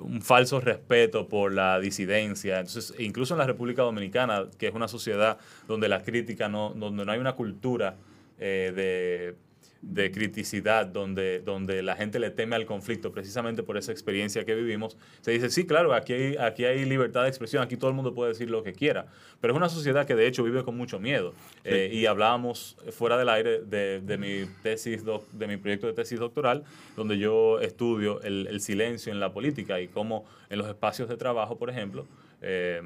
un 0.00 0.22
falso 0.22 0.60
respeto 0.60 1.28
por 1.28 1.52
la 1.52 1.78
disidencia. 1.78 2.58
Entonces, 2.60 2.94
incluso 2.98 3.34
en 3.34 3.38
la 3.38 3.46
República 3.46 3.82
Dominicana, 3.82 4.46
que 4.58 4.68
es 4.68 4.74
una 4.74 4.88
sociedad 4.88 5.38
donde 5.68 5.88
la 5.88 6.02
crítica 6.02 6.48
no, 6.48 6.70
donde 6.70 7.04
no 7.04 7.12
hay 7.12 7.18
una 7.18 7.34
cultura 7.34 7.96
eh, 8.38 8.72
de, 8.74 9.36
de 9.82 10.10
criticidad, 10.10 10.86
donde, 10.86 11.40
donde 11.40 11.82
la 11.82 11.96
gente 11.96 12.18
le 12.18 12.30
teme 12.30 12.54
al 12.54 12.66
conflicto 12.66 13.12
precisamente 13.12 13.62
por 13.62 13.78
esa 13.78 13.92
experiencia 13.92 14.44
que 14.44 14.54
vivimos, 14.54 14.98
se 15.22 15.30
dice, 15.30 15.48
sí, 15.48 15.66
claro, 15.66 15.94
aquí 15.94 16.12
hay, 16.12 16.36
aquí 16.36 16.64
hay 16.66 16.84
libertad 16.84 17.22
de 17.22 17.28
expresión, 17.28 17.62
aquí 17.62 17.76
todo 17.78 17.88
el 17.88 17.96
mundo 17.96 18.14
puede 18.14 18.32
decir 18.32 18.50
lo 18.50 18.62
que 18.62 18.74
quiera, 18.74 19.06
pero 19.40 19.54
es 19.54 19.56
una 19.56 19.70
sociedad 19.70 20.06
que 20.06 20.14
de 20.14 20.26
hecho 20.26 20.44
vive 20.44 20.64
con 20.64 20.76
mucho 20.76 21.00
miedo. 21.00 21.32
Eh, 21.64 21.90
y 21.92 22.06
hablábamos 22.06 22.76
fuera 22.90 23.16
del 23.16 23.28
aire 23.30 23.60
de, 23.60 24.00
de 24.00 24.18
mi 24.18 24.44
tesis, 24.62 25.04
doc- 25.04 25.30
de 25.32 25.46
mi 25.46 25.56
proyecto 25.56 25.86
de 25.86 25.94
tesis 25.94 26.18
doctoral, 26.18 26.62
donde 26.96 27.18
yo 27.18 27.58
estudio 27.60 28.20
el, 28.22 28.46
el 28.48 28.60
silencio 28.60 29.12
en 29.12 29.18
la 29.18 29.32
política 29.32 29.80
y 29.80 29.88
cómo 29.88 30.26
en 30.50 30.58
los 30.58 30.68
espacios 30.68 31.08
de 31.08 31.16
trabajo, 31.16 31.56
por 31.56 31.70
ejemplo, 31.70 32.06
eh, 32.42 32.82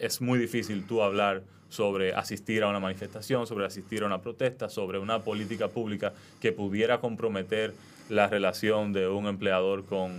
es 0.00 0.20
muy 0.20 0.38
difícil 0.38 0.84
tú 0.86 1.02
hablar 1.02 1.42
sobre 1.68 2.14
asistir 2.14 2.62
a 2.62 2.68
una 2.68 2.80
manifestación, 2.80 3.46
sobre 3.46 3.66
asistir 3.66 4.02
a 4.02 4.06
una 4.06 4.20
protesta, 4.20 4.68
sobre 4.68 4.98
una 4.98 5.22
política 5.22 5.68
pública 5.68 6.12
que 6.40 6.52
pudiera 6.52 7.00
comprometer 7.00 7.74
la 8.08 8.26
relación 8.26 8.92
de 8.92 9.06
un 9.06 9.26
empleador 9.26 9.84
con, 9.84 10.12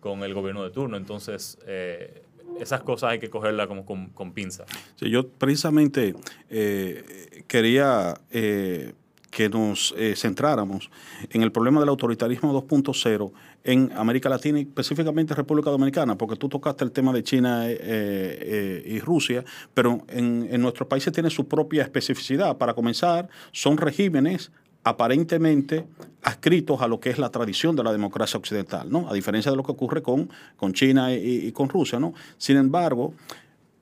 con 0.00 0.22
el 0.22 0.34
gobierno 0.34 0.64
de 0.64 0.70
turno. 0.70 0.96
Entonces, 0.96 1.58
eh, 1.66 2.22
esas 2.58 2.82
cosas 2.82 3.10
hay 3.12 3.18
que 3.20 3.30
cogerlas 3.30 3.68
como 3.68 3.84
con, 3.86 4.32
pinza. 4.32 4.64
Sí, 4.96 5.08
yo 5.10 5.28
precisamente 5.28 6.14
eh, 6.48 7.44
quería 7.46 8.20
eh, 8.30 8.92
que 9.30 9.48
nos 9.48 9.94
eh, 9.96 10.14
centráramos 10.16 10.90
en 11.30 11.42
el 11.42 11.52
problema 11.52 11.80
del 11.80 11.88
autoritarismo 11.88 12.52
2.0 12.52 13.32
en 13.62 13.90
América 13.94 14.28
Latina 14.28 14.58
y 14.58 14.62
específicamente 14.62 15.34
República 15.34 15.70
Dominicana, 15.70 16.16
porque 16.18 16.36
tú 16.36 16.48
tocaste 16.48 16.84
el 16.84 16.92
tema 16.92 17.12
de 17.12 17.22
China 17.22 17.68
eh, 17.68 17.78
eh, 17.80 18.82
y 18.86 19.00
Rusia, 19.00 19.44
pero 19.72 20.04
en, 20.08 20.48
en 20.50 20.60
nuestros 20.60 20.88
países 20.88 21.12
tiene 21.12 21.30
su 21.30 21.46
propia 21.46 21.82
especificidad. 21.82 22.56
Para 22.58 22.74
comenzar, 22.74 23.28
son 23.52 23.76
regímenes 23.76 24.50
aparentemente 24.82 25.86
adscritos 26.22 26.80
a 26.80 26.88
lo 26.88 27.00
que 27.00 27.10
es 27.10 27.18
la 27.18 27.28
tradición 27.28 27.76
de 27.76 27.84
la 27.84 27.92
democracia 27.92 28.38
occidental, 28.38 28.90
¿no? 28.90 29.08
A 29.10 29.14
diferencia 29.14 29.50
de 29.50 29.56
lo 29.56 29.62
que 29.62 29.72
ocurre 29.72 30.02
con, 30.02 30.30
con 30.56 30.72
China 30.72 31.14
y, 31.14 31.46
y 31.46 31.52
con 31.52 31.68
Rusia, 31.68 32.00
¿no? 32.00 32.14
Sin 32.38 32.56
embargo, 32.56 33.14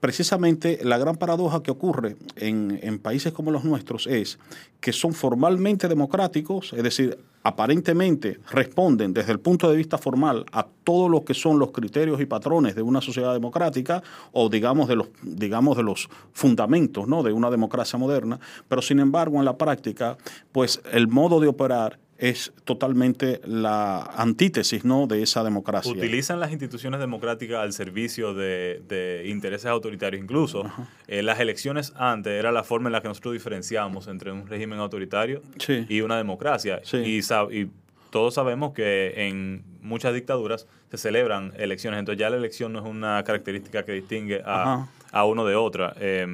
precisamente 0.00 0.78
la 0.83 0.99
gran 0.99 1.17
paradoja 1.17 1.62
que 1.62 1.71
ocurre 1.71 2.17
en, 2.37 2.78
en 2.83 2.99
países 2.99 3.33
como 3.33 3.50
los 3.50 3.64
nuestros 3.64 4.07
es 4.07 4.38
que 4.81 4.93
son 4.93 5.12
formalmente 5.12 5.88
democráticos, 5.88 6.73
es 6.73 6.83
decir, 6.83 7.19
aparentemente 7.43 8.40
responden 8.50 9.14
desde 9.14 9.33
el 9.33 9.40
punto 9.40 9.71
de 9.71 9.76
vista 9.76 9.97
formal 9.97 10.45
a 10.52 10.67
todo 10.85 11.09
lo 11.09 11.25
que 11.25 11.35
son 11.35 11.59
los 11.59 11.71
criterios 11.71 12.21
y 12.21 12.26
patrones 12.26 12.75
de 12.75 12.83
una 12.83 13.00
sociedad 13.00 13.33
democrática 13.33 14.02
o 14.33 14.49
digamos 14.49 14.88
de 14.88 14.97
los 14.97 15.09
digamos 15.23 15.76
de 15.76 15.83
los 15.83 16.09
fundamentos 16.33 17.07
¿no? 17.09 17.23
de 17.23 17.33
una 17.33 17.50
democracia 17.50 17.99
moderna, 17.99 18.38
pero 18.69 18.83
sin 18.83 19.00
embargo 19.00 19.38
en 19.38 19.45
la 19.45 19.57
práctica 19.57 20.19
pues 20.52 20.83
el 20.93 21.09
modo 21.09 21.40
de 21.40 21.49
operar 21.49 21.99
es 22.18 22.52
totalmente 22.64 23.40
la 23.44 24.02
antítesis 24.16 24.84
¿no? 24.84 25.06
de 25.06 25.22
esa 25.22 25.44
democracia. 25.44 25.92
Utilizan 25.92 26.40
las 26.40 26.50
instituciones 26.50 26.98
democráticas 26.98 27.58
al 27.60 27.72
servicio 27.72 28.34
de, 28.34 28.82
de 28.88 29.22
intereses 29.28 29.66
autoritarios. 29.66 30.20
Incluso 30.20 30.64
eh, 31.06 31.22
las 31.22 31.38
elecciones 31.38 31.92
antes 31.96 32.32
era 32.32 32.50
la 32.50 32.64
forma 32.64 32.88
en 32.88 32.94
la 32.94 33.02
que 33.02 33.08
nosotros 33.08 33.34
diferenciábamos 33.34 34.08
entre 34.08 34.32
un 34.32 34.48
régimen 34.48 34.80
autoritario 34.80 35.42
Sí. 35.58 35.87
y 35.88 36.00
una 36.00 36.16
democracia. 36.16 36.80
Y, 36.92 37.18
sab- 37.20 37.52
y 37.54 37.70
todos 38.10 38.34
sabemos 38.34 38.72
que 38.72 39.28
en 39.28 39.62
muchas 39.80 40.12
dictaduras 40.12 40.66
se 40.90 40.98
celebran 40.98 41.52
elecciones. 41.56 42.00
Entonces 42.00 42.18
ya 42.18 42.30
la 42.30 42.37
elección 42.37 42.72
no 42.72 42.80
es 42.80 42.84
una 42.87 43.22
característica 43.22 43.84
que 43.84 43.92
distingue 43.92 44.42
a, 44.44 44.88
uno 45.25 45.44
de 45.46 45.54
otra. 45.54 45.94
Eh, 46.00 46.26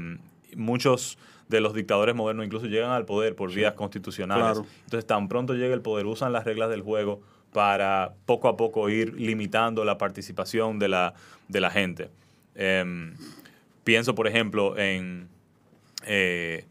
muchos 0.56 1.18
de 1.48 1.60
los 1.60 1.74
dictadores 1.74 2.14
modernos 2.14 2.46
incluso 2.46 2.66
llegan 2.66 2.90
al 2.90 3.04
poder 3.04 3.34
por 3.34 3.52
vías 3.52 3.74
constitucionales. 3.74 4.44
Claro. 4.44 4.66
Entonces, 4.84 5.06
tan 5.06 5.28
pronto 5.28 5.54
llega 5.54 5.74
el 5.74 5.82
poder, 5.82 6.06
usan 6.06 6.32
las 6.32 6.44
reglas 6.44 6.70
del 6.70 6.82
juego 6.82 7.20
para 7.52 8.14
poco 8.26 8.48
a 8.48 8.56
poco 8.56 8.88
ir 8.88 9.14
limitando 9.14 9.84
la 9.84 9.96
participación 9.98 10.78
de 10.78 10.88
la, 10.88 11.14
de 11.48 11.60
la 11.60 11.70
gente. 11.70 12.10
Em, 12.54 13.14
pienso, 13.84 14.14
por 14.14 14.26
ejemplo, 14.26 14.76
en 14.76 15.28
eh, 16.04 16.66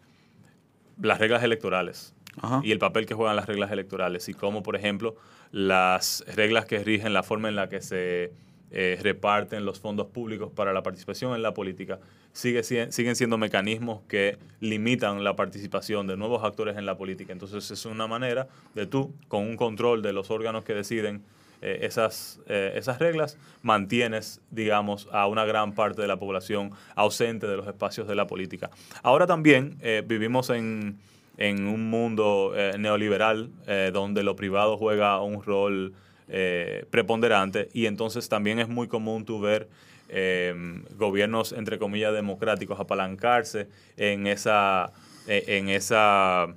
las 1.02 1.20
reglas 1.20 1.44
electorales 1.44 2.14
Ajá. 2.42 2.62
y 2.64 2.72
el 2.72 2.80
papel 2.80 3.06
que 3.06 3.14
juegan 3.14 3.36
las 3.36 3.46
reglas 3.46 3.72
electorales 3.72 4.28
y 4.28 4.34
cómo, 4.34 4.64
por 4.64 4.76
ejemplo, 4.76 5.16
las 5.52 6.24
reglas 6.36 6.66
que 6.66 6.84
rigen 6.84 7.14
la 7.14 7.24
forma 7.24 7.48
en 7.48 7.56
la 7.56 7.70
que 7.70 7.82
se 7.82 8.34
eh, 8.76 8.98
reparten 9.04 9.66
los 9.66 9.80
fondos 9.80 10.08
públicos 10.08 10.52
para 10.52 10.74
la 10.74 10.82
participación 10.82 11.36
en 11.36 11.44
la 11.44 11.54
política 11.54 12.00
sigue, 12.32 12.64
siguen 12.64 13.16
siendo 13.16 13.38
mecanismos 13.38 14.02
que 14.08 14.40
limitan 14.62 15.24
la 15.24 15.36
participación 15.36 16.08
de 16.08 16.18
nuevos 16.18 16.44
actores 16.44 16.76
en 16.76 16.88
la 16.88 16.98
política. 16.98 17.34
Entonces 17.34 17.70
es 17.70 17.86
una 17.86 18.08
manera 18.08 18.48
de 18.74 18.88
tú, 18.88 19.14
con 19.28 19.44
un 19.44 19.58
control 19.58 20.02
de 20.02 20.12
los 20.12 20.32
órganos 20.32 20.64
que 20.64 20.74
deciden 20.74 21.22
eh, 21.62 21.82
esas, 21.84 22.40
eh, 22.48 22.74
esas 22.74 22.98
reglas, 22.98 23.38
mantienes, 23.62 24.42
digamos, 24.50 25.08
a 25.12 25.28
una 25.28 25.46
gran 25.46 25.76
parte 25.76 26.02
de 26.02 26.08
la 26.08 26.18
población 26.18 26.72
ausente 26.96 27.46
de 27.46 27.56
los 27.56 27.68
espacios 27.68 28.08
de 28.08 28.16
la 28.16 28.26
política. 28.26 28.72
Ahora 29.04 29.28
también 29.28 29.78
vivimos 30.08 30.50
en, 30.50 30.98
en 31.38 31.68
un 31.68 31.92
mundo 31.92 32.54
neoliberal 32.80 33.52
donde 33.94 34.24
lo 34.24 34.36
privado 34.36 34.78
juega 34.78 35.22
un 35.22 35.44
rol 35.44 35.94
eh, 36.28 36.86
preponderante 36.90 37.70
y 37.74 37.86
entonces 37.86 38.30
también 38.30 38.60
es 38.60 38.68
muy 38.68 38.88
común 38.88 39.26
tú 39.26 39.40
ver 39.40 39.68
eh, 40.10 40.54
gobiernos, 40.98 41.54
entre 41.54 41.80
comillas, 41.80 42.14
democráticos 42.14 42.80
apalancarse 42.80 43.68
en 43.98 44.28
esa, 44.28 44.92
eh, 45.28 45.44
en 45.48 45.70
esa 45.70 46.56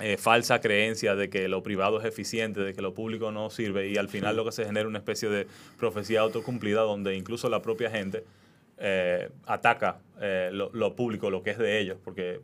eh, 0.00 0.16
falsa 0.16 0.60
creencia 0.60 1.14
de 1.14 1.30
que 1.30 1.46
lo 1.46 1.62
privado 1.62 2.00
es 2.00 2.04
eficiente, 2.04 2.60
de 2.60 2.74
que 2.74 2.82
lo 2.82 2.92
público 2.92 3.30
no 3.30 3.50
sirve 3.50 3.88
y 3.88 3.98
al 3.98 4.08
final 4.08 4.34
lo 4.34 4.44
que 4.44 4.50
se 4.50 4.64
genera 4.64 4.80
es 4.80 4.88
una 4.88 4.98
especie 4.98 5.28
de 5.28 5.46
profecía 5.78 6.22
autocumplida 6.22 6.80
donde 6.80 7.14
incluso 7.14 7.48
la 7.48 7.62
propia 7.62 7.88
gente 7.88 8.24
eh, 8.78 9.30
ataca 9.46 10.00
eh, 10.20 10.50
lo, 10.52 10.70
lo 10.72 10.96
público, 10.96 11.30
lo 11.30 11.44
que 11.44 11.50
es 11.50 11.58
de 11.58 11.78
ellos, 11.78 11.98
porque 12.02 12.40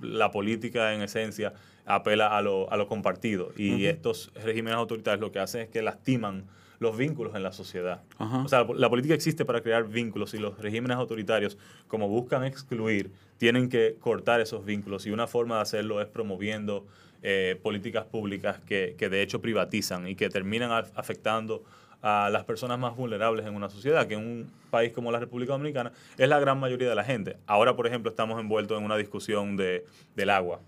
la 0.00 0.30
política 0.30 0.94
en 0.94 1.02
esencia 1.02 1.52
apela 1.86 2.36
a 2.36 2.42
lo, 2.42 2.70
a 2.72 2.76
lo 2.76 2.86
compartido 2.86 3.52
y 3.56 3.86
estos 3.86 4.30
regímenes 4.34 4.76
autoritarios 4.78 5.20
lo 5.20 5.32
que 5.32 5.38
hacen 5.40 5.62
es 5.62 5.68
que 5.68 5.82
lastiman 5.82 6.44
los 6.78 6.96
vínculos 6.96 7.34
en 7.36 7.42
la 7.44 7.52
sociedad. 7.52 8.02
O 8.44 8.48
sea, 8.48 8.64
la 8.74 8.88
política 8.90 9.14
existe 9.14 9.44
para 9.44 9.60
crear 9.62 9.86
vínculos 9.86 10.34
y 10.34 10.38
los 10.38 10.58
regímenes 10.58 10.96
autoritarios, 10.96 11.56
como 11.86 12.08
buscan 12.08 12.44
excluir, 12.44 13.12
tienen 13.38 13.68
que 13.68 13.96
cortar 14.00 14.40
esos 14.40 14.64
vínculos 14.64 15.06
y 15.06 15.10
una 15.12 15.26
forma 15.28 15.56
de 15.56 15.62
hacerlo 15.62 16.00
es 16.00 16.08
promoviendo 16.08 16.84
eh, 17.22 17.56
políticas 17.62 18.04
públicas 18.06 18.58
que, 18.66 18.96
que 18.98 19.08
de 19.08 19.22
hecho 19.22 19.40
privatizan 19.40 20.08
y 20.08 20.16
que 20.16 20.28
terminan 20.28 20.70
af- 20.70 20.90
afectando 20.96 21.62
a 22.02 22.30
las 22.32 22.42
personas 22.42 22.80
más 22.80 22.96
vulnerables 22.96 23.46
en 23.46 23.54
una 23.54 23.68
sociedad, 23.68 24.08
que 24.08 24.14
en 24.14 24.20
un 24.26 24.50
país 24.72 24.90
como 24.92 25.12
la 25.12 25.20
República 25.20 25.52
Dominicana 25.52 25.92
es 26.18 26.28
la 26.28 26.40
gran 26.40 26.58
mayoría 26.58 26.88
de 26.88 26.96
la 26.96 27.04
gente. 27.04 27.36
Ahora, 27.46 27.76
por 27.76 27.86
ejemplo, 27.86 28.10
estamos 28.10 28.40
envueltos 28.40 28.76
en 28.76 28.84
una 28.84 28.96
discusión 28.96 29.56
de, 29.56 29.84
del 30.16 30.30
agua. 30.30 30.60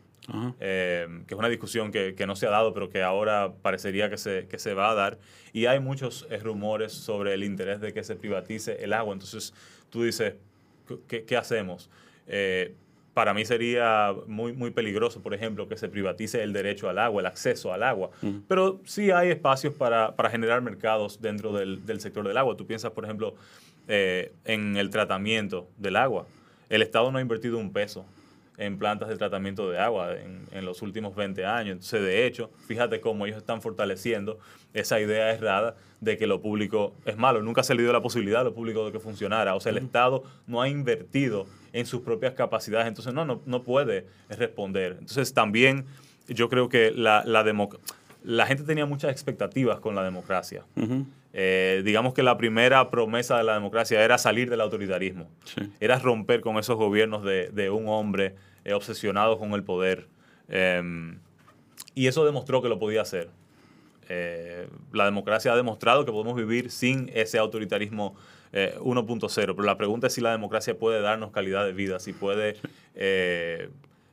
Eh, 0.61 1.07
que 1.26 1.35
es 1.35 1.38
una 1.38 1.49
discusión 1.49 1.93
que, 1.93 2.14
que 2.14 2.26
no 2.26 2.37
se 2.37 2.47
ha 2.47 2.50
dado, 2.50 2.73
pero 2.73 2.88
que 2.90 3.02
ahora 3.02 3.52
parecería 3.62 4.09
que 4.11 4.16
se, 4.16 4.47
que 4.49 4.59
se 4.59 4.75
va 4.75 4.90
a 4.90 4.95
dar. 4.95 5.19
Y 5.52 5.66
hay 5.66 5.81
muchos 5.81 6.26
eh, 6.31 6.38
rumores 6.38 6.93
sobre 6.93 7.35
el 7.35 7.45
interés 7.45 7.81
de 7.81 7.93
que 7.93 8.04
se 8.04 8.16
privatice 8.16 8.83
el 8.83 8.93
agua. 8.93 9.12
Entonces, 9.12 9.54
tú 9.90 10.02
dices, 10.02 10.35
¿qué, 11.09 11.25
qué 11.25 11.37
hacemos? 11.37 11.90
Eh, 12.26 12.75
para 13.14 13.33
mí 13.33 13.45
sería 13.45 14.12
muy, 14.26 14.52
muy 14.52 14.71
peligroso, 14.73 15.23
por 15.23 15.35
ejemplo, 15.35 15.69
que 15.69 15.76
se 15.76 15.88
privatice 15.88 16.43
el 16.43 16.52
derecho 16.52 16.88
al 16.88 16.99
agua, 16.99 17.21
el 17.21 17.26
acceso 17.26 17.73
al 17.73 17.85
agua. 17.85 18.11
Pero 18.49 18.81
sí 18.85 19.12
hay 19.12 19.31
espacios 19.31 19.73
para, 19.73 20.16
para 20.16 20.31
generar 20.31 20.61
mercados 20.62 21.23
dentro 21.23 21.52
del, 21.52 21.87
del, 21.87 22.00
sector 22.00 22.26
del 22.26 22.37
agua. 22.37 22.57
Tú 22.57 22.66
piensas, 22.66 22.90
por 22.90 23.04
ejemplo, 23.04 23.37
eh, 23.87 24.33
en 24.45 24.76
el 24.76 24.90
tratamiento 24.90 25.69
del 25.78 25.95
agua. 25.95 26.26
El 26.69 26.83
Estado 26.83 27.12
no 27.12 27.19
ha 27.19 27.21
invertido 27.21 27.57
un 27.57 27.73
peso 27.73 28.04
en 28.57 28.79
plantas 28.79 29.09
de 29.09 29.17
tratamiento 29.17 29.71
de 29.71 29.79
agua 29.79 30.17
en, 30.17 30.47
en, 30.53 30.65
los 30.65 30.83
últimos 30.83 31.15
20 31.15 31.45
años. 31.45 31.73
Entonces, 31.73 32.03
de 32.03 32.27
hecho, 32.27 32.51
fíjate 32.67 33.01
cómo 33.01 33.27
ellos 33.27 33.39
están 33.39 33.61
fortaleciendo 33.61 34.39
esa 34.73 35.01
idea 35.01 35.31
errada 35.33 35.77
de 36.01 36.17
que 36.17 36.27
lo 36.27 36.41
público 36.41 36.95
es 37.05 37.17
malo. 37.17 37.43
Nunca 37.43 37.63
se 37.63 37.75
le 37.75 37.83
dio 37.83 37.93
la 37.93 38.03
posibilidad 38.03 38.43
a 38.43 38.45
lo 38.45 38.55
público 38.55 38.87
de 38.87 38.93
que 38.93 39.01
funcionara. 39.01 39.55
O 39.55 39.61
sea, 39.61 39.71
el 39.71 39.79
Estado 39.79 40.23
no 40.47 40.63
ha 40.63 40.69
invertido 40.69 41.47
en 41.73 41.87
sus 41.87 42.03
propias 42.03 42.35
capacidades, 42.35 42.87
entonces 42.87 43.13
no, 43.13 43.25
no, 43.25 43.43
no 43.47 43.63
puede 43.63 44.07
responder. 44.29 44.97
Entonces, 45.01 45.35
también 45.35 45.87
yo 46.29 46.49
creo 46.49 46.69
que 46.69 46.91
la, 46.91 47.25
la, 47.25 47.43
la 48.25 48.47
gente 48.47 48.64
tenía 48.64 48.87
muchas 48.87 49.12
expectativas 49.12 49.78
con 49.81 49.95
la 49.95 50.02
democracia. 50.02 50.64
Uh 50.76 50.81
-huh. 50.81 51.04
eh, 51.35 51.83
digamos 51.85 52.14
que 52.14 52.23
la 52.23 52.37
primera 52.37 52.90
promesa 52.90 53.37
de 53.37 53.45
la 53.45 53.54
democracia 53.54 54.02
era 54.02 54.16
salir 54.19 54.49
del 54.50 54.62
autoritarismo, 54.62 55.28
sí. 55.45 55.61
era 55.78 55.99
romper 55.99 56.40
con 56.40 56.57
esos 56.57 56.76
gobiernos 56.76 57.23
de, 57.23 57.50
de 57.50 57.71
un 57.71 57.87
hombre 57.88 58.35
eh, 58.64 58.73
obsesionado 58.73 59.38
con 59.38 59.52
el 59.52 59.62
poder. 59.62 60.07
Eh, 60.49 60.83
y 61.95 62.07
eso 62.07 62.25
demostró 62.25 62.62
que 62.62 62.69
lo 62.69 62.78
podía 62.78 63.02
hacer. 63.02 63.28
Eh, 64.09 64.69
la 64.93 65.04
democracia 65.04 65.52
ha 65.52 65.57
demostrado 65.57 66.04
que 66.04 66.12
podemos 66.12 66.37
vivir 66.37 66.71
sin 66.71 67.11
ese 67.14 67.38
autoritarismo 67.38 68.16
1.0, 68.52 69.31
pero 69.31 69.62
la 69.64 69.76
pregunta 69.76 70.07
es 70.07 70.12
si 70.12 70.21
la 70.21 70.31
democracia 70.31 70.78
puede 70.78 71.00
darnos 71.00 71.33
calidad 71.33 71.66
de 71.66 71.73
vida, 71.73 71.99
si 71.99 72.12
puede... 72.12 72.57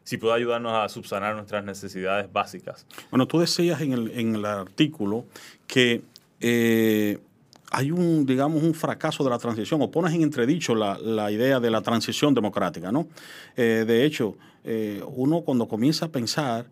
si 0.03 0.17
puede 0.17 0.35
ayudarnos 0.35 0.73
a 0.73 0.89
subsanar 0.89 1.35
nuestras 1.35 1.63
necesidades 1.63 2.31
básicas. 2.31 2.85
Bueno, 3.09 3.27
tú 3.27 3.39
decías 3.39 3.81
en 3.81 3.93
el, 3.93 4.11
en 4.11 4.35
el 4.35 4.45
artículo 4.45 5.25
que 5.67 6.01
eh, 6.39 7.19
hay 7.71 7.91
un, 7.91 8.25
digamos, 8.25 8.63
un 8.63 8.73
fracaso 8.73 9.23
de 9.23 9.29
la 9.29 9.37
transición, 9.37 9.81
o 9.81 9.91
pones 9.91 10.13
en 10.13 10.23
entredicho 10.23 10.75
la, 10.75 10.97
la 10.97 11.31
idea 11.31 11.59
de 11.59 11.69
la 11.69 11.81
transición 11.81 12.33
democrática, 12.33 12.91
¿no? 12.91 13.07
Eh, 13.55 13.85
de 13.87 14.05
hecho, 14.05 14.35
eh, 14.63 15.01
uno 15.07 15.41
cuando 15.41 15.67
comienza 15.67 16.05
a 16.05 16.09
pensar, 16.09 16.65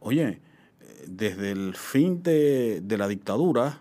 oye, 0.00 0.40
desde 1.06 1.52
el 1.52 1.74
fin 1.74 2.22
de, 2.22 2.80
de 2.82 2.98
la 2.98 3.06
dictadura, 3.08 3.80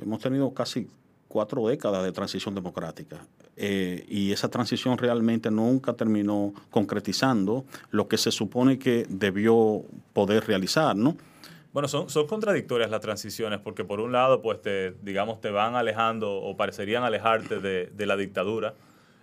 hemos 0.00 0.20
tenido 0.20 0.52
casi 0.54 0.88
cuatro 1.28 1.66
décadas 1.68 2.02
de 2.02 2.12
transición 2.12 2.54
democrática. 2.54 3.24
Eh, 3.56 4.06
y 4.08 4.32
esa 4.32 4.48
transición 4.48 4.96
realmente 4.96 5.50
nunca 5.50 5.92
terminó 5.92 6.54
concretizando 6.70 7.64
lo 7.90 8.08
que 8.08 8.16
se 8.16 8.30
supone 8.30 8.78
que 8.78 9.06
debió 9.08 9.82
poder 10.12 10.46
realizar, 10.46 10.96
¿no? 10.96 11.16
Bueno, 11.72 11.86
son, 11.86 12.10
son 12.10 12.26
contradictorias 12.26 12.90
las 12.90 13.00
transiciones 13.00 13.60
porque 13.60 13.84
por 13.84 14.00
un 14.00 14.12
lado, 14.12 14.42
pues 14.42 14.60
te, 14.60 14.92
digamos, 15.02 15.40
te 15.40 15.50
van 15.50 15.76
alejando 15.76 16.32
o 16.32 16.56
parecerían 16.56 17.04
alejarte 17.04 17.60
de, 17.60 17.86
de 17.86 18.06
la 18.06 18.16
dictadura, 18.16 18.74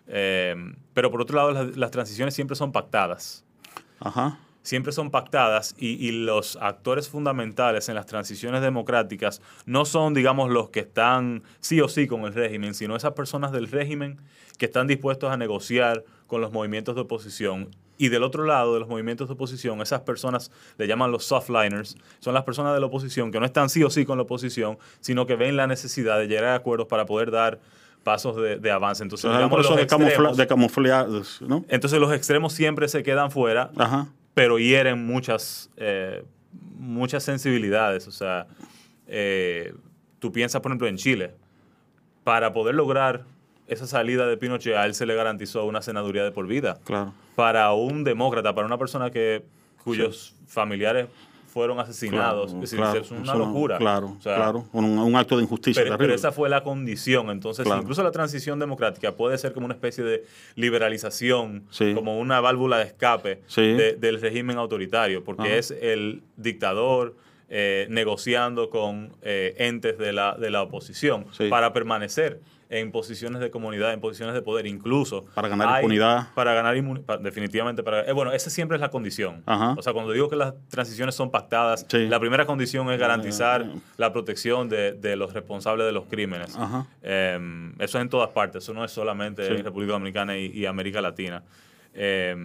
eh, 0.07 0.55
pero 0.93 1.11
por 1.11 1.21
otro 1.21 1.35
lado 1.35 1.51
las, 1.51 1.75
las, 1.75 1.91
transiciones 1.91 2.33
siempre 2.33 2.55
son 2.55 2.71
pactadas. 2.71 3.43
Ajá. 3.99 4.39
Siempre 4.67 4.91
son 4.91 5.11
pactadas 5.11 5.75
y, 5.77 5.91
y, 6.05 6.11
los 6.11 6.57
actores 6.57 7.07
fundamentales 7.07 7.87
en 7.87 7.95
las 7.95 8.05
transiciones 8.05 8.61
democráticas 8.61 9.41
no 9.65 9.85
son, 9.85 10.13
digamos, 10.13 10.49
los 10.49 10.71
que 10.71 10.81
están 10.81 11.41
sí 11.61 11.79
o 11.79 11.87
sí 11.87 12.05
con 12.05 12.25
el 12.25 12.33
régimen, 12.33 12.73
sino 12.73 12.97
esas 12.97 13.13
personas 13.13 13.53
del 13.53 13.71
régimen 13.71 14.19
que 14.57 14.65
están 14.65 14.85
dispuestos 14.85 15.31
a 15.31 15.37
negociar 15.37 16.03
con 16.27 16.41
los 16.41 16.51
movimientos 16.51 16.95
de 16.95 17.01
oposición 17.01 17.69
y 17.97 18.09
del 18.09 18.23
otro 18.23 18.43
lado 18.43 18.73
de 18.73 18.81
los 18.81 18.89
movimientos 18.89 19.29
de 19.29 19.35
oposición, 19.35 19.79
esas 19.79 20.01
personas 20.01 20.51
le 20.77 20.85
llaman 20.85 21.13
los 21.13 21.23
softliners, 21.23 21.95
son 22.19 22.33
las 22.33 22.43
personas 22.43 22.73
de 22.73 22.81
la 22.81 22.87
oposición 22.87 23.31
que 23.31 23.39
no 23.39 23.45
están 23.45 23.69
sí 23.69 23.85
o 23.85 23.89
sí 23.89 24.03
con 24.03 24.17
la 24.17 24.23
oposición, 24.23 24.77
sino 24.99 25.25
que 25.25 25.37
ven 25.37 25.55
la 25.55 25.67
necesidad 25.67 26.19
de 26.19 26.27
llegar 26.27 26.43
a 26.43 26.55
acuerdos 26.55 26.87
para 26.87 27.05
poder 27.05 27.31
dar 27.31 27.61
pasos 28.03 28.35
de, 28.35 28.57
de 28.57 28.69
avance. 28.69 29.01
Entonces, 29.01 29.31
digamos, 29.31 29.65
camufla, 29.87 30.33
de 30.33 30.47
camuflar, 30.47 31.07
¿no? 31.39 31.63
Entonces 31.69 32.01
los 32.01 32.11
extremos 32.11 32.51
siempre 32.51 32.89
se 32.89 33.01
quedan 33.01 33.31
fuera, 33.31 33.71
Ajá. 33.77 34.07
Pero 34.37 34.59
hieren 34.59 35.03
muchas, 35.03 35.71
eh, 35.77 36.23
muchas 36.77 37.23
sensibilidades. 37.23 38.07
O 38.07 38.11
sea, 38.11 38.45
eh, 39.07 39.73
tú 40.19 40.31
piensas, 40.31 40.61
por 40.61 40.69
ejemplo, 40.69 40.87
en 40.87 40.97
Chile, 40.97 41.33
para 42.23 42.53
poder 42.53 42.75
lograr 42.75 43.25
esa 43.65 43.87
salida 43.87 44.27
de 44.27 44.37
Pinochet, 44.37 44.75
a 44.75 44.85
él 44.85 44.93
se 44.93 45.07
le 45.07 45.15
garantizó 45.15 45.65
una 45.65 45.81
senaduría 45.81 46.23
de 46.23 46.31
por 46.31 46.45
vida. 46.45 46.77
Claro. 46.83 47.15
Para 47.35 47.73
un 47.73 48.03
demócrata, 48.03 48.53
para 48.53 48.67
una 48.67 48.77
persona 48.77 49.09
que 49.09 49.43
cuyos 49.83 50.35
sí. 50.37 50.45
familiares 50.45 51.07
fueron 51.47 51.79
asesinados. 51.79 52.51
Claro, 52.51 52.63
es 52.63 52.69
decir, 52.69 52.79
claro, 52.79 52.99
es 52.99 53.11
una 53.11 53.35
locura. 53.35 53.77
Claro, 53.77 54.15
o 54.17 54.21
sea, 54.21 54.35
claro. 54.35 54.65
Un, 54.73 54.85
un, 54.99 55.15
acto 55.15 55.37
de 55.37 55.43
injusticia. 55.43 55.83
Pero, 55.83 55.97
pero, 55.97 56.13
esa 56.13 56.31
fue 56.31 56.49
la 56.49 56.63
condición. 56.63 57.29
Entonces, 57.29 57.65
claro. 57.65 57.81
incluso 57.81 58.03
la 58.03 58.11
transición 58.11 58.59
democrática 58.59 59.15
puede 59.15 59.37
ser 59.37 59.53
como 59.53 59.65
una 59.65 59.73
especie 59.73 60.03
de 60.03 60.25
liberalización, 60.55 61.63
sí. 61.71 61.93
como 61.93 62.19
una 62.19 62.41
válvula 62.41 62.77
de 62.77 62.85
escape 62.85 63.41
sí. 63.47 63.61
de, 63.61 63.93
del 63.93 64.21
régimen 64.21 64.57
autoritario, 64.57 65.23
porque 65.23 65.43
Ajá. 65.43 65.55
es 65.55 65.71
el 65.71 66.23
dictador 66.35 67.15
eh, 67.49 67.87
negociando 67.89 68.69
con 68.69 69.13
eh, 69.21 69.55
entes 69.57 69.97
de 69.97 70.13
la, 70.13 70.35
de 70.35 70.49
la 70.49 70.63
oposición 70.63 71.25
para 71.49 71.73
permanecer 71.73 72.41
en 72.69 72.91
posiciones 72.91 73.39
de 73.39 73.49
comunidad, 73.49 73.93
en 73.93 74.01
posiciones 74.01 74.35
de 74.35 74.41
poder, 74.41 74.65
incluso. 74.67 75.25
Para 75.33 75.47
ganar 75.47 75.69
hay, 75.69 75.75
impunidad. 75.75 76.33
Para 76.33 76.53
ganar 76.53 76.75
inmunidad, 76.75 77.19
definitivamente. 77.19 77.81
Para, 77.83 78.01
eh, 78.01 78.11
bueno, 78.11 78.33
esa 78.33 78.49
siempre 78.49 78.75
es 78.75 78.81
la 78.81 78.89
condición. 78.89 79.41
Ajá. 79.45 79.75
O 79.77 79.81
sea, 79.81 79.93
cuando 79.93 80.11
digo 80.11 80.29
que 80.29 80.35
las 80.35 80.53
transiciones 80.67 81.15
son 81.15 81.31
pactadas, 81.31 81.85
sí. 81.87 82.07
la 82.07 82.19
primera 82.19 82.45
condición 82.45 82.91
es 82.91 82.99
garantizar 82.99 83.65
la 83.95 84.11
protección 84.11 84.67
de, 84.67 84.91
de, 84.91 85.15
los 85.15 85.33
responsables 85.33 85.85
de 85.85 85.93
los 85.93 86.05
crímenes. 86.07 86.57
Eh, 87.03 87.71
eso 87.79 87.97
es 87.97 88.01
en 88.01 88.09
todas 88.09 88.31
partes, 88.31 88.63
eso 88.63 88.73
no 88.73 88.83
es 88.83 88.91
solamente 88.91 89.47
sí. 89.47 89.53
en 89.53 89.63
República 89.63 89.93
Dominicana 89.93 90.37
y, 90.37 90.47
y 90.47 90.65
América 90.65 91.01
Latina. 91.01 91.43
Eh, 91.93 92.35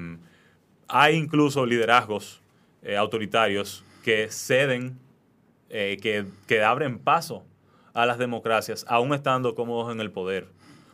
hay 0.89 1.17
incluso 1.17 1.65
liderazgos 1.67 2.41
eh, 2.83 2.97
autoritarios 2.97 3.85
que 4.03 4.29
ceden, 4.31 4.99
eh, 5.71 5.99
que, 6.03 6.27
que 6.47 6.63
abren 6.63 6.99
paso 6.99 7.45
a 7.95 8.07
las 8.07 8.19
democracias, 8.19 8.85
aún 8.89 9.13
estando 9.15 9.55
cómodos 9.55 9.93
en 9.93 10.01
el 10.01 10.11
poder, 10.11 10.49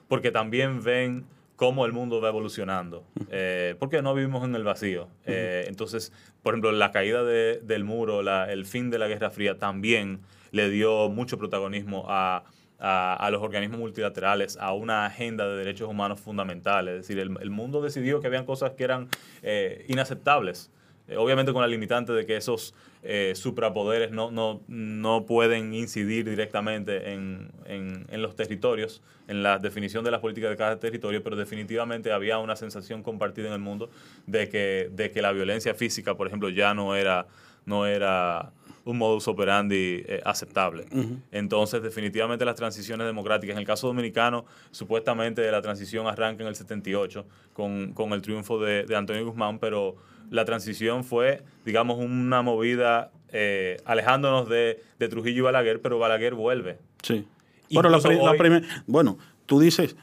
porque 0.08 0.30
también 0.30 0.82
ven 0.82 1.26
cómo 1.56 1.86
el 1.86 1.92
mundo 1.92 2.20
va 2.20 2.28
evolucionando, 2.28 3.04
eh, 3.30 3.74
porque 3.80 4.00
no 4.00 4.14
vivimos 4.14 4.44
en 4.44 4.54
el 4.54 4.62
vacío. 4.62 5.08
Eh, 5.26 5.64
entonces, 5.66 6.12
por 6.42 6.54
ejemplo, 6.54 6.70
la 6.70 6.92
caída 6.92 7.24
de, 7.24 7.60
del 7.62 7.82
muro, 7.82 8.22
la, 8.22 8.50
el 8.52 8.64
fin 8.64 8.90
de 8.90 8.98
la 8.98 9.08
Guerra 9.08 9.30
Fría 9.30 9.58
también 9.58 10.20
le 10.52 10.70
dio 10.70 11.08
mucho 11.08 11.36
protagonismo 11.36 12.04
a, 12.08 12.44
a, 12.78 13.14
a, 13.14 13.30
los 13.30 13.42
organismos 13.42 13.80
multilaterales, 13.80 14.56
a 14.58 14.72
una 14.72 15.06
agenda 15.06 15.48
de 15.48 15.56
derechos 15.56 15.88
humanos 15.88 16.20
fundamentales. 16.20 16.94
Es 16.94 17.08
decir, 17.08 17.18
el, 17.18 17.36
el 17.40 17.50
mundo 17.50 17.82
decidió 17.82 18.20
que 18.20 18.28
habían 18.28 18.44
cosas 18.44 18.72
que 18.72 18.84
eran 18.84 19.08
eh, 19.42 19.84
inaceptables. 19.88 20.70
Eh, 21.08 21.16
obviamente 21.16 21.52
con 21.52 21.62
la 21.62 21.68
limitante 21.68 22.12
de 22.12 22.26
que 22.26 22.36
esos 22.36 22.74
eh, 23.02 23.32
suprapoderes 23.34 24.10
no, 24.10 24.30
no, 24.30 24.60
no, 24.68 25.24
pueden 25.24 25.72
incidir 25.72 26.28
directamente 26.28 27.12
en, 27.12 27.50
en, 27.64 28.06
en, 28.10 28.22
los 28.22 28.36
territorios, 28.36 29.00
en 29.26 29.42
la 29.42 29.58
definición 29.58 30.04
de 30.04 30.10
las 30.10 30.20
políticas 30.20 30.50
de 30.50 30.56
cada 30.56 30.78
territorio, 30.78 31.22
pero 31.22 31.34
definitivamente 31.34 32.12
había 32.12 32.38
una 32.38 32.56
sensación 32.56 33.02
compartida 33.02 33.46
en 33.46 33.54
el 33.54 33.58
mundo 33.58 33.88
de 34.26 34.50
que, 34.50 34.90
de 34.92 35.10
que 35.10 35.22
la 35.22 35.32
violencia 35.32 35.74
física, 35.74 36.14
por 36.14 36.26
ejemplo, 36.26 36.50
ya 36.50 36.74
no 36.74 36.94
era, 36.94 37.26
no 37.64 37.86
era 37.86 38.52
un 38.90 38.98
modus 38.98 39.28
operandi 39.28 40.02
eh, 40.06 40.20
aceptable. 40.24 40.86
Uh 40.90 40.96
-huh. 40.96 41.20
Entonces, 41.30 41.82
definitivamente 41.82 42.44
las 42.44 42.54
transiciones 42.54 43.06
democráticas, 43.06 43.54
en 43.54 43.60
el 43.60 43.66
caso 43.66 43.86
dominicano, 43.86 44.46
supuestamente 44.70 45.50
la 45.50 45.60
transición 45.60 46.06
arranca 46.06 46.42
en 46.42 46.48
el 46.48 46.54
78 46.54 47.26
con, 47.52 47.92
con 47.92 48.12
el 48.12 48.22
triunfo 48.22 48.58
de, 48.58 48.84
de 48.84 48.96
Antonio 48.96 49.26
Guzmán, 49.26 49.58
pero 49.58 49.96
la 50.30 50.44
transición 50.44 51.04
fue, 51.04 51.42
digamos, 51.66 51.98
una 51.98 52.40
movida 52.42 53.10
eh, 53.30 53.76
alejándonos 53.84 54.48
de, 54.48 54.82
de, 54.98 55.08
Trujillo 55.08 55.38
y 55.38 55.42
Balaguer, 55.42 55.82
pero 55.82 55.98
Balaguer 55.98 56.34
vuelve. 56.34 56.78
Sí. 57.02 57.26
Bueno, 57.70 57.90
la, 57.90 57.98
la 57.98 58.34
primer, 58.38 58.64
bueno, 58.86 59.18
tú 59.44 59.60
dices 59.60 59.96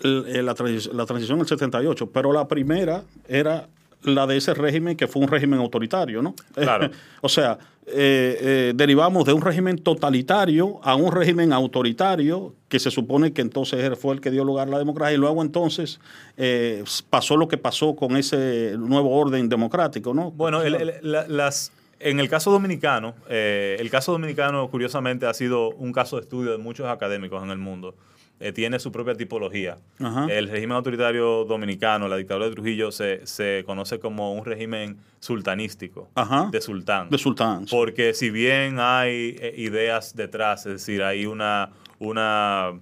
la, 0.00 0.42
la, 0.42 0.54
la 0.92 1.06
transición 1.06 1.38
del 1.38 1.46
78, 1.46 2.10
pero 2.10 2.32
la 2.32 2.48
primera 2.48 3.04
era 3.28 3.68
la 4.02 4.26
de 4.26 4.36
ese 4.36 4.54
régimen 4.54 4.96
que 4.96 5.08
fue 5.08 5.22
un 5.22 5.28
régimen 5.28 5.58
autoritario, 5.60 6.22
¿no? 6.22 6.34
Claro. 6.54 6.90
o 7.20 7.28
sea, 7.28 7.58
eh, 7.86 8.38
eh, 8.40 8.72
derivamos 8.74 9.24
de 9.24 9.32
un 9.32 9.40
régimen 9.40 9.78
totalitario 9.78 10.78
a 10.82 10.94
un 10.94 11.10
régimen 11.10 11.54
autoritario 11.54 12.54
que 12.68 12.78
se 12.78 12.90
supone 12.90 13.32
que 13.32 13.40
entonces 13.40 13.98
fue 13.98 14.14
el 14.14 14.20
que 14.20 14.30
dio 14.30 14.44
lugar 14.44 14.68
a 14.68 14.72
la 14.72 14.78
democracia 14.78 15.14
y 15.14 15.16
luego 15.18 15.40
entonces 15.42 15.98
eh, 16.36 16.84
pasó 17.08 17.38
lo 17.38 17.48
que 17.48 17.56
pasó 17.56 17.96
con 17.96 18.16
ese 18.16 18.74
nuevo 18.78 19.16
orden 19.16 19.48
democrático, 19.48 20.12
¿no? 20.12 20.30
Bueno, 20.32 20.60
el, 20.62 20.74
el, 20.74 20.94
la, 21.00 21.26
las, 21.28 21.72
en 21.98 22.20
el 22.20 22.28
caso 22.28 22.50
dominicano, 22.50 23.14
el 23.28 23.88
caso 23.90 24.12
dominicano 24.12 24.68
curiosamente 24.68 25.24
ha 25.24 25.32
sido 25.32 25.70
un 25.70 25.92
caso 25.92 26.16
de 26.16 26.22
estudio 26.22 26.52
de 26.52 26.58
muchos 26.58 26.86
académicos 26.88 27.42
en 27.42 27.50
el 27.50 27.58
mundo. 27.58 27.94
Eh, 28.40 28.52
tiene 28.52 28.78
su 28.78 28.92
propia 28.92 29.14
tipología. 29.14 29.78
Ajá. 29.98 30.26
El 30.30 30.48
régimen 30.48 30.76
autoritario 30.76 31.44
dominicano, 31.44 32.06
la 32.08 32.16
dictadura 32.16 32.46
de 32.48 32.52
Trujillo, 32.54 32.92
se, 32.92 33.26
se 33.26 33.64
conoce 33.66 33.98
como 33.98 34.32
un 34.32 34.44
régimen 34.44 34.98
sultanístico, 35.20 36.08
Ajá. 36.14 36.48
de 36.52 36.60
sultán. 36.60 37.10
De 37.10 37.18
sultán. 37.18 37.66
Porque 37.70 38.14
si 38.14 38.30
bien 38.30 38.78
hay 38.78 39.36
eh, 39.40 39.54
ideas 39.56 40.14
detrás, 40.16 40.66
es 40.66 40.72
decir, 40.74 41.02
hay 41.02 41.26
una, 41.26 41.70
una, 41.98 42.72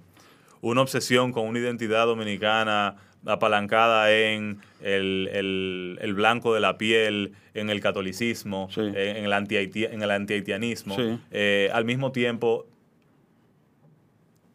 una 0.61 0.81
obsesión 0.81 1.31
con 1.31 1.45
una 1.47 1.59
identidad 1.59 2.05
dominicana 2.05 2.95
apalancada 3.25 4.11
en 4.13 4.59
el, 4.81 5.29
el- 5.33 5.99
el 6.01 6.13
blanco 6.13 6.53
de 6.53 6.59
la 6.61 6.77
piel, 6.77 7.33
en 7.53 7.69
el 7.69 7.81
catolicismo, 7.81 8.69
Sí. 8.71 8.81
en, 8.81 8.95
en 8.95 9.25
el 9.25 9.33
anti-haiti- 9.33 9.89
en 9.91 10.01
el 10.01 10.11
antihaitianismo, 10.11 10.95
Sí. 10.95 11.19
eh, 11.31 11.69
al 11.73 11.83
mismo 11.83 12.11
tiempo 12.11 12.67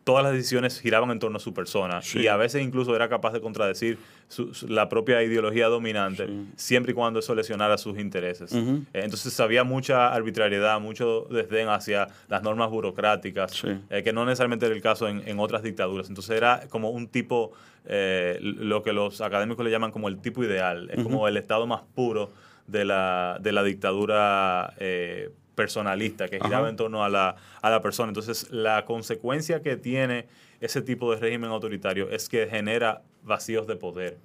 todas 0.05 0.25
las 0.25 0.33
decisiones 0.33 0.81
giraban 0.81 1.11
en 1.13 1.19
torno 1.21 1.37
a 1.37 1.41
su 1.41 1.55
persona 1.55 2.03
Sí. 2.03 2.21
y 2.21 2.27
a 2.27 2.37
veces 2.37 2.63
incluso 2.63 2.95
era 2.97 3.09
capaz 3.09 3.33
de 3.33 3.41
contradecir 3.41 3.99
su- 4.29 4.53
su- 4.53 4.67
la 4.69 4.89
propia 4.89 5.23
ideología 5.23 5.69
dominante 5.69 6.27
siempre 6.57 6.93
y 6.93 6.95
cuando 6.95 7.21
eso 7.21 7.35
lesionara 7.35 7.79
sus 7.79 7.99
intereses. 7.99 8.53
Eh, 8.53 8.83
Entonces 8.95 9.39
había 9.41 9.63
mucha 9.65 10.13
arbitrariedad, 10.13 10.81
mucho 10.81 11.27
desdén 11.31 11.69
hacia 11.69 12.09
las 12.29 12.43
normas 12.43 12.71
burocráticas, 12.71 13.53
Sí. 13.53 13.69
eh, 13.91 14.03
que 14.03 14.13
no 14.13 14.25
necesariamente 14.25 14.67
era 14.67 14.75
el 14.75 14.83
caso 14.83 15.07
en, 15.09 15.23
en 15.29 15.39
otras 15.39 15.63
dictaduras. 15.63 16.09
Entonces 16.09 16.37
era 16.37 16.67
como 16.69 16.91
un 16.91 17.07
tipo, 17.07 17.53
eh, 17.85 18.39
lo 18.41 18.83
que 18.83 18.93
los 18.93 19.21
académicos 19.21 19.65
le 19.65 19.71
llaman 19.71 19.93
como 19.93 20.09
el 20.09 20.19
tipo 20.21 20.43
ideal, 20.43 20.89
es 20.93 21.03
como 21.03 21.29
el 21.29 21.37
estado 21.37 21.67
más 21.67 21.83
puro 21.95 22.33
de 22.67 22.85
la, 22.85 23.39
de 23.41 23.53
la 23.53 23.63
dictadura 23.63 24.73
eh, 24.79 25.31
personalista, 25.55 26.29
que 26.29 26.39
giraba 26.39 26.61
Ajá. 26.65 26.71
en 26.71 26.77
torno 26.77 27.05
a 27.05 27.09
la, 27.09 27.37
a 27.61 27.71
la 27.71 27.81
persona. 27.83 28.09
Entonces 28.09 28.51
la 28.51 28.85
consecuencia 28.85 29.63
que 29.63 29.77
tiene 29.77 30.27
ese 30.61 30.81
tipo 30.83 31.13
de 31.13 31.21
régimen 31.21 31.51
autoritario 31.51 32.09
es 32.11 32.29
que 32.29 32.47
genera 32.47 33.03
vacíos 33.23 33.67
de 33.67 33.77
poder. 33.77 34.19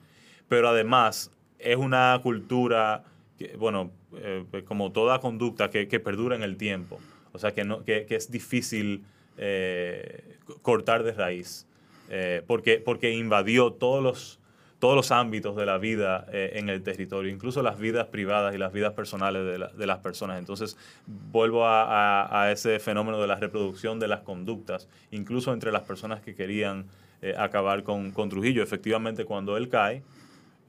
Pero 0.48 0.70
además 0.70 1.32
es 1.60 1.76
una 1.78 2.20
cultura, 2.24 3.04
que, 3.38 3.56
bueno, 3.58 3.92
eh, 4.16 4.46
como 4.66 4.92
toda 4.92 5.20
conducta 5.20 5.70
que, 5.70 5.88
que 5.88 6.00
perdura 6.00 6.36
en 6.36 6.44
el 6.44 6.56
tiempo. 6.58 7.00
O 7.34 7.40
sea, 7.40 7.54
que, 7.54 7.64
no, 7.64 7.84
que, 7.84 8.06
que 8.06 8.16
es 8.16 8.32
difícil 8.32 9.04
eh, 9.38 10.38
cortar 10.62 11.04
de 11.04 11.12
raíz. 11.12 11.68
eh, 12.10 12.42
porque, 12.48 12.80
porque 12.80 13.12
invadió 13.12 13.74
todos 13.74 14.02
los, 14.02 14.40
todos 14.80 14.96
los 14.96 15.12
ámbitos 15.12 15.56
de 15.56 15.66
la 15.66 15.78
vida 15.80 16.26
eh, 16.32 16.52
en 16.56 16.70
el 16.70 16.84
territorio, 16.84 17.32
incluso 17.32 17.64
las 17.64 17.80
vidas 17.80 18.08
privadas 18.08 18.54
y 18.54 18.58
las 18.60 18.72
vidas 18.72 18.94
personales 18.94 19.44
de, 19.46 19.58
la- 19.58 19.68
de 19.70 19.88
las 19.88 19.98
personas. 20.00 20.38
Entonces, 20.38 20.78
vuelvo 21.08 21.66
a, 21.66 21.84
a- 22.26 22.44
a 22.44 22.52
ese 22.52 22.80
fenómeno 22.80 23.20
de 23.20 23.28
la 23.28 23.36
reproducción 23.36 24.00
de 24.00 24.08
las 24.08 24.22
conductas, 24.22 24.88
incluso 25.12 25.52
entre 25.54 25.72
las 25.72 25.82
personas 25.84 26.22
que 26.22 26.36
querían 26.36 26.86
eh, 27.24 27.34
acabar 27.38 27.82
con, 27.84 28.12
con 28.12 28.30
Trujillo. 28.30 28.62
Efectivamente, 28.62 29.26
cuando 29.26 29.58
él 29.58 29.68
cae, 29.70 30.04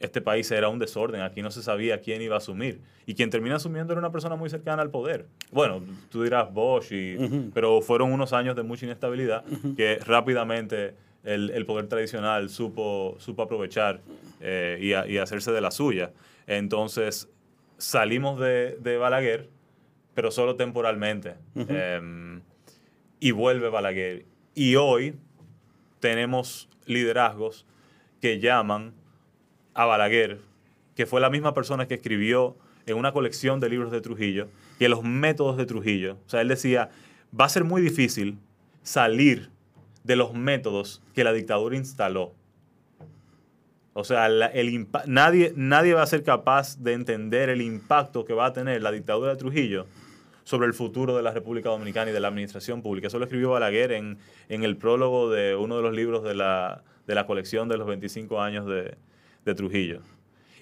este 0.01 0.21
país 0.23 0.51
era 0.53 0.69
un 0.69 0.79
desorden, 0.79 1.21
aquí 1.23 1.43
no 1.43 1.51
se 1.51 1.61
sabía 1.63 2.01
quién 2.01 2.23
iba 2.23 2.37
a 2.37 2.39
asumir. 2.39 2.81
Y 3.05 3.15
quien 3.15 3.31
termina 3.31 3.57
asumiendo 3.57 3.93
era 3.93 3.99
una 3.99 4.13
persona 4.13 4.37
muy 4.37 4.49
cercana 4.49 4.81
al 4.81 4.91
poder. 4.91 5.27
Bueno, 5.51 5.83
tú 6.09 6.23
dirás 6.23 6.51
Bosch, 6.53 6.93
y, 6.93 7.51
pero 7.53 7.81
fueron 7.83 8.13
unos 8.13 8.33
años 8.33 8.55
de 8.57 8.63
mucha 8.63 8.87
inestabilidad 8.87 9.45
que 9.77 9.97
rápidamente 9.99 10.95
el, 11.35 11.51
el 11.51 11.67
poder 11.67 11.87
tradicional 11.89 12.51
supo, 12.51 13.17
supo 13.19 13.43
aprovechar 13.43 14.01
eh, 14.41 14.79
y, 14.81 14.93
a- 14.95 15.07
y 15.07 15.19
hacerse 15.19 15.53
de 15.53 15.61
la 15.61 15.71
suya. 15.71 16.13
Entonces, 16.47 17.29
salimos 17.77 18.41
de, 18.41 18.77
de 18.81 18.97
Balaguer, 18.97 19.49
pero 20.15 20.31
solo 20.31 20.57
temporalmente. 20.57 21.35
Em, 21.55 22.41
y 23.21 23.31
vuelve 23.33 23.69
Balaguer. 23.69 24.25
Y 24.55 24.77
hoy 24.77 25.15
tenemos 26.01 26.69
liderazgos 26.87 27.67
que 28.21 28.41
llaman 28.41 28.93
a 29.75 29.85
Balaguer, 29.85 30.39
que 30.97 31.07
fue 31.07 31.21
la 31.21 31.31
misma 31.31 31.55
persona 31.55 31.87
que 31.87 31.95
escribió 31.95 32.57
en 32.87 32.97
una 32.97 33.13
colección 33.13 33.61
de 33.61 33.69
libros 33.69 33.93
de 33.93 34.01
Trujillo, 34.01 34.49
que 34.79 34.89
los 34.89 35.03
métodos 35.05 35.57
de 35.57 35.67
Trujillo, 35.67 36.17
o 36.27 36.29
sea, 36.29 36.41
él 36.41 36.49
decía, 36.49 36.91
va 37.39 37.45
a 37.45 37.49
ser 37.49 37.65
muy 37.65 37.83
difícil 37.83 38.39
salir 38.83 39.51
de 40.09 40.17
los 40.17 40.33
métodos 40.35 41.01
que 41.15 41.23
la 41.23 41.33
dictadura 41.33 41.77
instaló. 41.77 42.33
O 43.93 44.05
sea, 44.05 44.29
la- 44.29 44.47
el 44.47 44.87
nadie, 45.07 45.53
nadie 45.57 45.93
va 45.95 46.03
a 46.03 46.07
ser 46.07 46.23
capaz 46.23 46.79
de 46.79 46.93
entender 46.95 47.49
el 47.49 47.61
impacto 47.61 48.25
que 48.25 48.33
va 48.33 48.47
a 48.47 48.53
tener 48.53 48.83
la 48.83 48.91
dictadura 48.93 49.31
de 49.33 49.37
Trujillo 49.37 49.87
sobre 50.45 50.67
el 50.67 50.73
futuro 50.73 51.15
de 51.17 51.23
la 51.23 51.33
República 51.33 51.69
Dominicana 51.69 52.11
y 52.11 52.15
de 52.15 52.21
la 52.21 52.29
administración 52.29 52.81
pública. 52.81 53.09
Eso 53.09 53.19
lo 53.19 53.25
escribió 53.25 53.51
Balaguer 53.51 53.93
en, 53.93 54.19
en 54.49 54.63
el 54.65 54.77
prólogo 54.77 55.31
de 55.31 55.55
uno 55.57 55.77
de 55.77 55.83
los 55.83 55.95
libros 55.95 56.23
de 56.25 56.35
la, 56.35 56.83
de 57.07 57.15
la 57.15 57.27
colección 57.27 57.69
de 57.69 57.77
los 57.77 57.87
25 57.87 58.41
años 58.41 58.67
de, 58.67 58.95
de 59.45 59.55
Trujillo. 59.55 60.01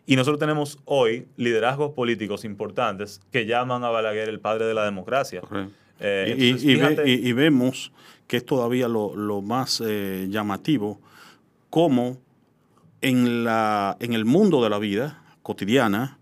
Y 0.06 0.16
nosotros 0.16 0.40
tenemos 0.40 0.78
hoy 0.87 1.28
liderazgos 1.37 1.92
políticos 1.92 2.44
importantes 2.44 3.20
que 3.30 3.46
llaman 3.46 3.85
a 3.85 3.90
Balaguer 3.90 4.28
el 4.28 4.40
padre 4.40 4.64
de 4.64 4.74
la 4.74 4.85
democracia. 4.85 5.40
Eh, 6.00 6.35
y, 6.37 6.44
entonces, 6.48 6.64
y- 6.64 6.72
y 6.72 6.74
ve- 6.76 6.80
fíjate- 6.88 7.09
y- 7.09 7.28
y 7.28 7.32
vemos 7.32 7.92
que 8.26 8.38
es 8.38 8.44
todavía 8.46 8.88
lo, 8.88 9.42
más 9.42 9.82
eh, 9.84 10.26
llamativo, 10.30 11.00
cómo 11.70 12.18
en, 13.00 13.44
la, 13.44 13.96
en 14.00 14.12
el 14.14 14.24
mundo 14.24 14.62
de 14.62 14.70
la 14.70 14.78
vida 14.78 15.22
cotidiana, 15.42 16.18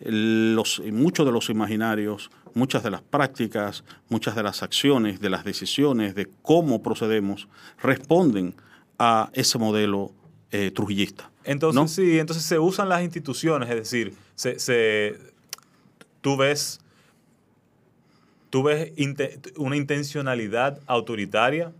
los, 0.00 0.80
muchos 0.92 1.26
de 1.26 1.32
los 1.32 1.50
imaginarios, 1.50 2.30
muchas 2.54 2.82
de 2.82 2.90
las 2.90 3.02
prácticas, 3.02 3.82
muchas 4.08 4.36
de 4.36 4.42
las 4.42 4.62
acciones, 4.62 5.20
de 5.20 5.30
las 5.30 5.44
decisiones, 5.44 6.14
de 6.14 6.28
cómo 6.42 6.82
procedemos, 6.82 7.48
responden 7.82 8.54
a 8.98 9.30
ese 9.32 9.58
modelo 9.58 10.12
eh, 10.52 10.70
trujillista. 10.72 11.30
Entonces, 11.44 11.90
sí, 11.92 12.18
entonces 12.18 12.44
se 12.44 12.58
usan 12.58 12.88
las 12.88 13.02
instituciones, 13.02 13.68
es 13.70 13.76
decir, 13.76 14.14
se, 14.34 14.58
se- 14.58 15.18
tú 16.20 16.36
ves, 16.36 16.80
tú 18.50 18.62
ves 18.62 18.92
una 19.56 19.76
intencionalidad 19.76 20.80
autoritaria 20.86 21.72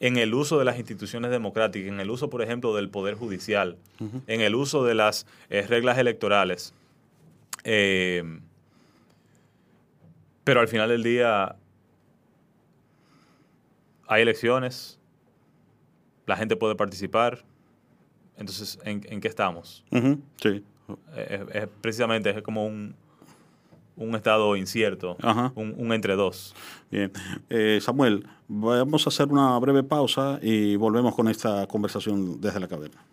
en 0.00 0.16
el 0.18 0.34
uso 0.34 0.58
de 0.58 0.64
las 0.64 0.78
instituciones 0.78 1.30
democráticas, 1.30 1.88
en 1.88 2.00
el 2.00 2.10
uso, 2.10 2.28
por 2.28 2.42
ejemplo, 2.42 2.74
del 2.74 2.90
Poder 2.90 3.14
Judicial, 3.14 3.76
en 4.26 4.40
el 4.40 4.54
uso 4.54 4.84
de 4.84 4.94
las 4.94 5.26
eh, 5.48 5.62
reglas 5.62 5.96
electorales. 5.98 6.74
Eh, 7.64 8.22
pero 10.44 10.60
al 10.60 10.68
final 10.68 10.88
del 10.90 11.02
día 11.02 11.56
hay 14.06 14.22
elecciones, 14.22 14.98
la 16.26 16.36
gente 16.36 16.56
puede 16.56 16.74
participar. 16.76 17.44
Entonces, 18.36 18.78
¿en, 18.84 19.02
en 19.08 19.20
qué 19.20 19.28
estamos? 19.28 19.82
Sí. 20.42 20.62
Eh, 21.16 21.46
Es, 21.52 21.62
es 21.62 21.68
precisamente 21.80 22.30
es 22.30 22.42
como 22.42 22.66
un, 22.66 22.94
un 23.96 24.14
estado 24.14 24.56
incierto, 24.56 25.16
Ajá. 25.22 25.52
un, 25.54 25.74
un 25.76 25.92
entre 25.92 26.14
dos. 26.14 26.54
Bien. 26.90 27.12
Eh, 27.50 27.78
Samuel, 27.82 28.26
vamos 28.48 29.06
a 29.06 29.10
hacer 29.10 29.28
una 29.28 29.58
breve 29.58 29.82
pausa 29.82 30.38
y 30.42 30.76
volvemos 30.76 31.14
con 31.14 31.28
esta 31.28 31.66
conversación 31.66 32.40
desde 32.40 32.60
la 32.60 32.68
caverna. 32.68 33.04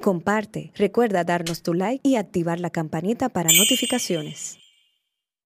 Comparte, 0.00 0.72
recuerda 0.76 1.24
darnos 1.24 1.62
tu 1.62 1.74
like 1.74 2.08
y 2.08 2.16
activar 2.16 2.60
la 2.60 2.70
campanita 2.70 3.28
para 3.28 3.50
notificaciones. 3.52 4.58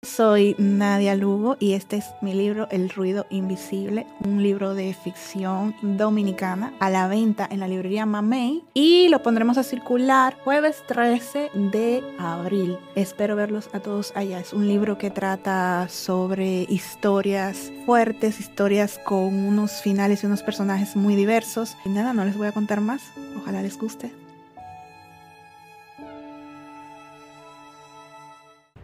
Soy 0.03 0.55
Nadia 0.57 1.13
Lugo 1.13 1.57
y 1.59 1.73
este 1.73 1.97
es 1.97 2.05
mi 2.21 2.33
libro 2.33 2.67
El 2.71 2.89
ruido 2.89 3.27
invisible, 3.29 4.07
un 4.25 4.41
libro 4.41 4.73
de 4.73 4.95
ficción 4.95 5.75
dominicana 5.83 6.73
a 6.79 6.89
la 6.89 7.07
venta 7.07 7.47
en 7.51 7.59
la 7.59 7.67
librería 7.67 8.07
Mamey 8.07 8.63
y 8.73 9.09
lo 9.09 9.21
pondremos 9.21 9.59
a 9.59 9.63
circular 9.63 10.35
jueves 10.43 10.83
13 10.87 11.51
de 11.53 12.03
abril. 12.17 12.79
Espero 12.95 13.35
verlos 13.35 13.69
a 13.73 13.79
todos 13.79 14.11
allá. 14.15 14.39
Es 14.39 14.53
un 14.53 14.67
libro 14.67 14.97
que 14.97 15.11
trata 15.11 15.87
sobre 15.87 16.63
historias 16.67 17.71
fuertes, 17.85 18.39
historias 18.39 18.99
con 19.05 19.35
unos 19.35 19.83
finales 19.83 20.23
y 20.23 20.25
unos 20.25 20.41
personajes 20.41 20.95
muy 20.95 21.15
diversos. 21.15 21.77
Y 21.85 21.89
nada, 21.89 22.11
no 22.13 22.25
les 22.25 22.35
voy 22.35 22.47
a 22.47 22.53
contar 22.53 22.81
más. 22.81 23.03
Ojalá 23.37 23.61
les 23.61 23.77
guste. 23.77 24.11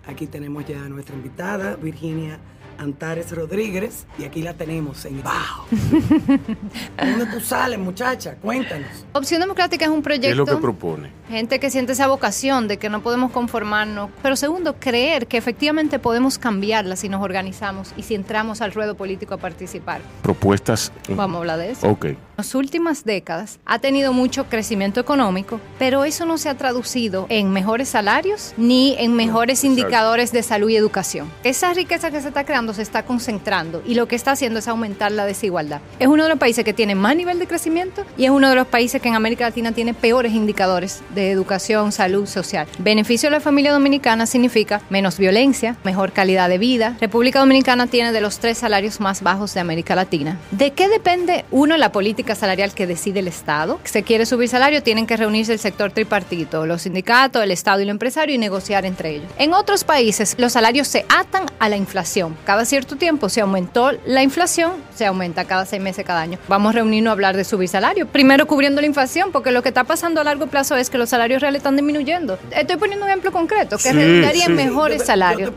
Aquí 0.07 0.25
tenemos 0.25 0.65
ya 0.65 0.83
a 0.83 0.89
nuestra 0.89 1.15
invitada, 1.15 1.75
Virginia 1.75 2.39
Antares 2.77 3.31
Rodríguez, 3.31 4.05
y 4.17 4.23
aquí 4.25 4.41
la 4.41 4.53
tenemos 4.53 5.05
en 5.05 5.21
Bajo. 5.23 5.67
¿Dónde 6.97 7.25
tú 7.31 7.39
sales, 7.39 7.79
muchacha? 7.79 8.35
Cuéntanos. 8.35 8.87
Opción 9.13 9.41
Democrática 9.41 9.85
es 9.85 9.91
un 9.91 10.01
proyecto. 10.01 10.27
¿Qué 10.27 10.31
es 10.31 10.37
lo 10.37 10.45
que 10.45 10.55
propone? 10.57 11.11
Gente 11.29 11.59
que 11.59 11.69
siente 11.69 11.93
esa 11.93 12.07
vocación 12.07 12.67
de 12.67 12.77
que 12.77 12.89
no 12.89 13.01
podemos 13.01 13.31
conformarnos. 13.31 14.09
Pero 14.21 14.35
segundo, 14.35 14.75
creer 14.79 15.27
que 15.27 15.37
efectivamente 15.37 15.99
podemos 15.99 16.37
cambiarla 16.37 16.95
si 16.95 17.09
nos 17.09 17.21
organizamos 17.21 17.93
y 17.97 18.03
si 18.03 18.15
entramos 18.15 18.61
al 18.61 18.71
ruedo 18.71 18.95
político 18.95 19.33
a 19.33 19.37
participar. 19.37 20.01
Propuestas. 20.21 20.91
Vamos 21.09 21.35
a 21.35 21.39
hablar 21.39 21.59
de 21.59 21.71
eso. 21.71 21.87
Ok. 21.87 22.07
las 22.37 22.55
últimas 22.55 23.03
décadas 23.03 23.59
ha 23.65 23.79
tenido 23.79 24.13
mucho 24.13 24.45
crecimiento 24.45 24.99
económico, 24.99 25.59
pero 25.79 26.05
eso 26.05 26.25
no 26.25 26.37
se 26.37 26.49
ha 26.49 26.55
traducido 26.55 27.25
en 27.29 27.51
mejores 27.51 27.89
salarios 27.89 28.53
ni 28.57 28.95
en 28.97 29.13
mejores 29.13 29.63
indicadores 29.63 30.31
de 30.31 30.43
salud 30.43 30.69
y 30.69 30.75
educación. 30.75 31.29
Esa 31.43 31.73
riqueza 31.73 32.11
que 32.11 32.21
se 32.21 32.29
está 32.29 32.45
creando 32.45 32.66
se 32.73 32.81
está 32.81 33.03
concentrando 33.03 33.81
y 33.85 33.95
lo 33.95 34.07
que 34.07 34.15
está 34.15 34.31
haciendo 34.31 34.59
es 34.59 34.67
aumentar 34.67 35.11
la 35.11 35.25
desigualdad. 35.25 35.81
Es 35.99 36.07
uno 36.07 36.23
de 36.23 36.29
los 36.29 36.39
países 36.39 36.63
que 36.63 36.73
tiene 36.73 36.95
más 36.95 37.15
nivel 37.15 37.39
de 37.39 37.47
crecimiento 37.47 38.05
y 38.17 38.25
es 38.25 38.31
uno 38.31 38.49
de 38.49 38.55
los 38.55 38.67
países 38.67 39.01
que 39.01 39.07
en 39.07 39.15
América 39.15 39.45
Latina 39.45 39.71
tiene 39.71 39.93
peores 39.93 40.33
indicadores 40.33 41.01
de 41.15 41.31
educación, 41.31 41.91
salud, 41.91 42.27
social. 42.27 42.67
Beneficio 42.79 43.29
de 43.29 43.37
la 43.37 43.39
familia 43.39 43.71
dominicana 43.71 44.25
significa 44.25 44.81
menos 44.89 45.17
violencia, 45.17 45.75
mejor 45.83 46.11
calidad 46.11 46.49
de 46.49 46.57
vida. 46.57 46.97
República 46.99 47.39
Dominicana 47.39 47.87
tiene 47.87 48.11
de 48.11 48.21
los 48.21 48.39
tres 48.39 48.57
salarios 48.57 48.99
más 48.99 49.21
bajos 49.21 49.53
de 49.53 49.59
América 49.59 49.95
Latina. 49.95 50.37
¿De 50.51 50.71
qué 50.71 50.87
depende 50.89 51.45
uno 51.51 51.77
la 51.77 51.91
política 51.91 52.35
salarial 52.35 52.73
que 52.73 52.87
decide 52.87 53.19
el 53.19 53.27
Estado. 53.27 53.79
Se 53.83 54.03
quiere 54.03 54.25
subir 54.25 54.49
salario, 54.49 54.83
tienen 54.83 55.07
que 55.07 55.17
reunirse 55.17 55.53
el 55.53 55.59
sector 55.59 55.91
tripartito, 55.91 56.65
los 56.65 56.83
sindicatos, 56.83 57.43
el 57.43 57.51
Estado 57.51 57.79
y 57.79 57.83
el 57.83 57.89
empresario 57.89 58.35
y 58.35 58.37
negociar 58.37 58.85
entre 58.85 59.15
ellos. 59.15 59.31
En 59.37 59.53
otros 59.53 59.83
países 59.83 60.35
los 60.37 60.53
salarios 60.53 60.87
se 60.87 61.05
atan 61.09 61.45
a 61.59 61.69
la 61.69 61.77
inflación. 61.77 62.37
Cada 62.45 62.56
cierto 62.65 62.95
tiempo 62.95 63.29
se 63.29 63.41
aumentó 63.41 63.91
la 64.05 64.23
inflación, 64.23 64.73
se 64.95 65.05
aumenta 65.05 65.45
cada 65.45 65.65
seis 65.65 65.81
meses, 65.81 66.05
cada 66.05 66.21
año. 66.21 66.37
Vamos 66.47 66.71
a 66.71 66.73
reunirnos 66.73 67.11
a 67.11 67.13
hablar 67.13 67.35
de 67.35 67.43
subir 67.43 67.69
salario. 67.69 68.07
Primero 68.07 68.45
cubriendo 68.47 68.81
la 68.81 68.87
inflación, 68.87 69.31
porque 69.31 69.51
lo 69.51 69.61
que 69.61 69.69
está 69.69 69.83
pasando 69.83 70.21
a 70.21 70.23
largo 70.23 70.47
plazo 70.47 70.75
es 70.75 70.89
que 70.89 70.97
los 70.97 71.09
salarios 71.09 71.41
reales 71.41 71.59
están 71.59 71.75
disminuyendo. 71.75 72.37
Estoy 72.51 72.77
poniendo 72.77 73.05
un 73.05 73.09
ejemplo 73.09 73.31
concreto, 73.31 73.77
que 73.77 73.91
sí, 73.91 74.51
mejores 74.51 75.05
salarios. 75.05 75.51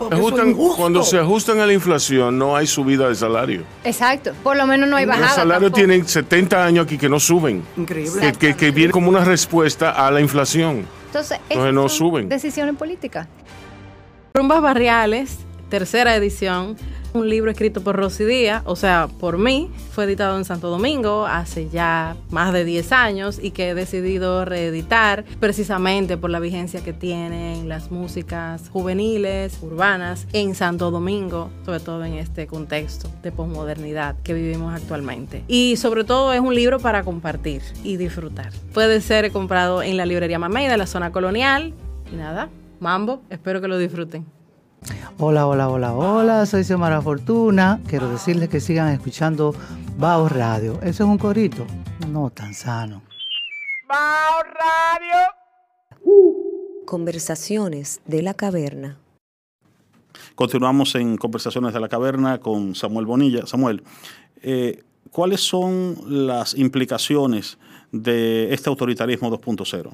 cuando 0.76 1.02
se 1.02 1.18
ajustan 1.18 1.60
a 1.60 1.66
la 1.66 1.72
inflación, 1.72 2.38
no 2.38 2.56
hay 2.56 2.66
subida 2.66 3.08
de 3.08 3.14
salario. 3.14 3.62
Exacto, 3.84 4.32
por 4.42 4.56
lo 4.56 4.66
menos 4.66 4.88
no 4.88 4.96
hay 4.96 5.06
bajada. 5.06 5.26
Los 5.26 5.34
salarios 5.36 5.72
tienen 5.72 6.06
70 6.06 6.64
años 6.64 6.86
aquí 6.86 6.98
que 6.98 7.08
no 7.08 7.20
suben. 7.20 7.62
Increíble. 7.76 8.32
Que, 8.38 8.54
que, 8.54 8.70
viene 8.70 8.92
como 8.92 9.08
una 9.08 9.24
respuesta 9.24 9.90
a 9.90 10.10
la 10.10 10.20
inflación. 10.20 10.86
Entonces, 11.06 11.40
Entonces 11.48 11.74
no 11.74 11.88
suben. 11.88 12.28
Decisiones 12.28 12.76
políticas. 12.76 13.26
Rumbas 14.34 14.62
Barriales, 14.62 15.38
tercera 15.70 16.14
edición 16.14 16.76
un 17.12 17.28
libro 17.28 17.50
escrito 17.50 17.82
por 17.82 17.96
Rosy 17.96 18.24
Díaz, 18.24 18.62
o 18.66 18.76
sea, 18.76 19.08
por 19.18 19.38
mí, 19.38 19.70
fue 19.90 20.04
editado 20.04 20.38
en 20.38 20.44
Santo 20.44 20.68
Domingo 20.68 21.26
hace 21.26 21.68
ya 21.68 22.16
más 22.30 22.52
de 22.52 22.64
10 22.64 22.92
años 22.92 23.40
y 23.42 23.50
que 23.50 23.70
he 23.70 23.74
decidido 23.74 24.44
reeditar 24.44 25.24
precisamente 25.40 26.16
por 26.16 26.30
la 26.30 26.40
vigencia 26.40 26.82
que 26.84 26.92
tienen 26.92 27.68
las 27.68 27.90
músicas 27.90 28.68
juveniles, 28.68 29.58
urbanas, 29.62 30.26
en 30.32 30.54
Santo 30.54 30.90
Domingo, 30.90 31.50
sobre 31.64 31.80
todo 31.80 32.04
en 32.04 32.14
este 32.14 32.46
contexto 32.46 33.10
de 33.22 33.32
posmodernidad 33.32 34.16
que 34.22 34.34
vivimos 34.34 34.74
actualmente. 34.74 35.42
Y 35.48 35.76
sobre 35.76 36.04
todo 36.04 36.32
es 36.32 36.40
un 36.40 36.54
libro 36.54 36.78
para 36.78 37.02
compartir 37.02 37.62
y 37.82 37.96
disfrutar. 37.96 38.52
Puede 38.72 39.00
ser 39.00 39.32
comprado 39.32 39.82
en 39.82 39.96
la 39.96 40.06
librería 40.06 40.38
Mamey 40.38 40.68
de 40.68 40.76
la 40.76 40.86
zona 40.86 41.10
colonial. 41.10 41.74
Y 42.12 42.16
nada, 42.16 42.48
mambo, 42.78 43.22
espero 43.30 43.60
que 43.60 43.68
lo 43.68 43.78
disfruten. 43.78 44.39
Hola, 45.18 45.46
hola, 45.46 45.68
hola, 45.68 45.92
hola, 45.92 46.46
soy 46.46 46.64
Xiomara 46.64 47.02
Fortuna. 47.02 47.80
Quiero 47.86 48.08
decirles 48.10 48.48
que 48.48 48.60
sigan 48.60 48.88
escuchando 48.88 49.54
Bao 49.98 50.28
Radio. 50.28 50.74
¿Eso 50.82 51.04
es 51.04 51.10
un 51.10 51.18
corito? 51.18 51.66
No 52.08 52.30
tan 52.30 52.54
sano. 52.54 53.02
Bao 53.86 54.42
Radio. 54.42 55.18
Conversaciones 56.86 58.00
de 58.06 58.22
la 58.22 58.34
caverna. 58.34 58.96
Continuamos 60.34 60.94
en 60.94 61.18
Conversaciones 61.18 61.74
de 61.74 61.80
la 61.80 61.88
Caverna 61.88 62.38
con 62.38 62.74
Samuel 62.74 63.04
Bonilla. 63.04 63.46
Samuel, 63.46 63.82
eh, 64.42 64.82
¿cuáles 65.10 65.42
son 65.42 65.96
las 66.06 66.56
implicaciones 66.56 67.58
de 67.92 68.52
este 68.54 68.70
autoritarismo 68.70 69.30
2.0? 69.30 69.90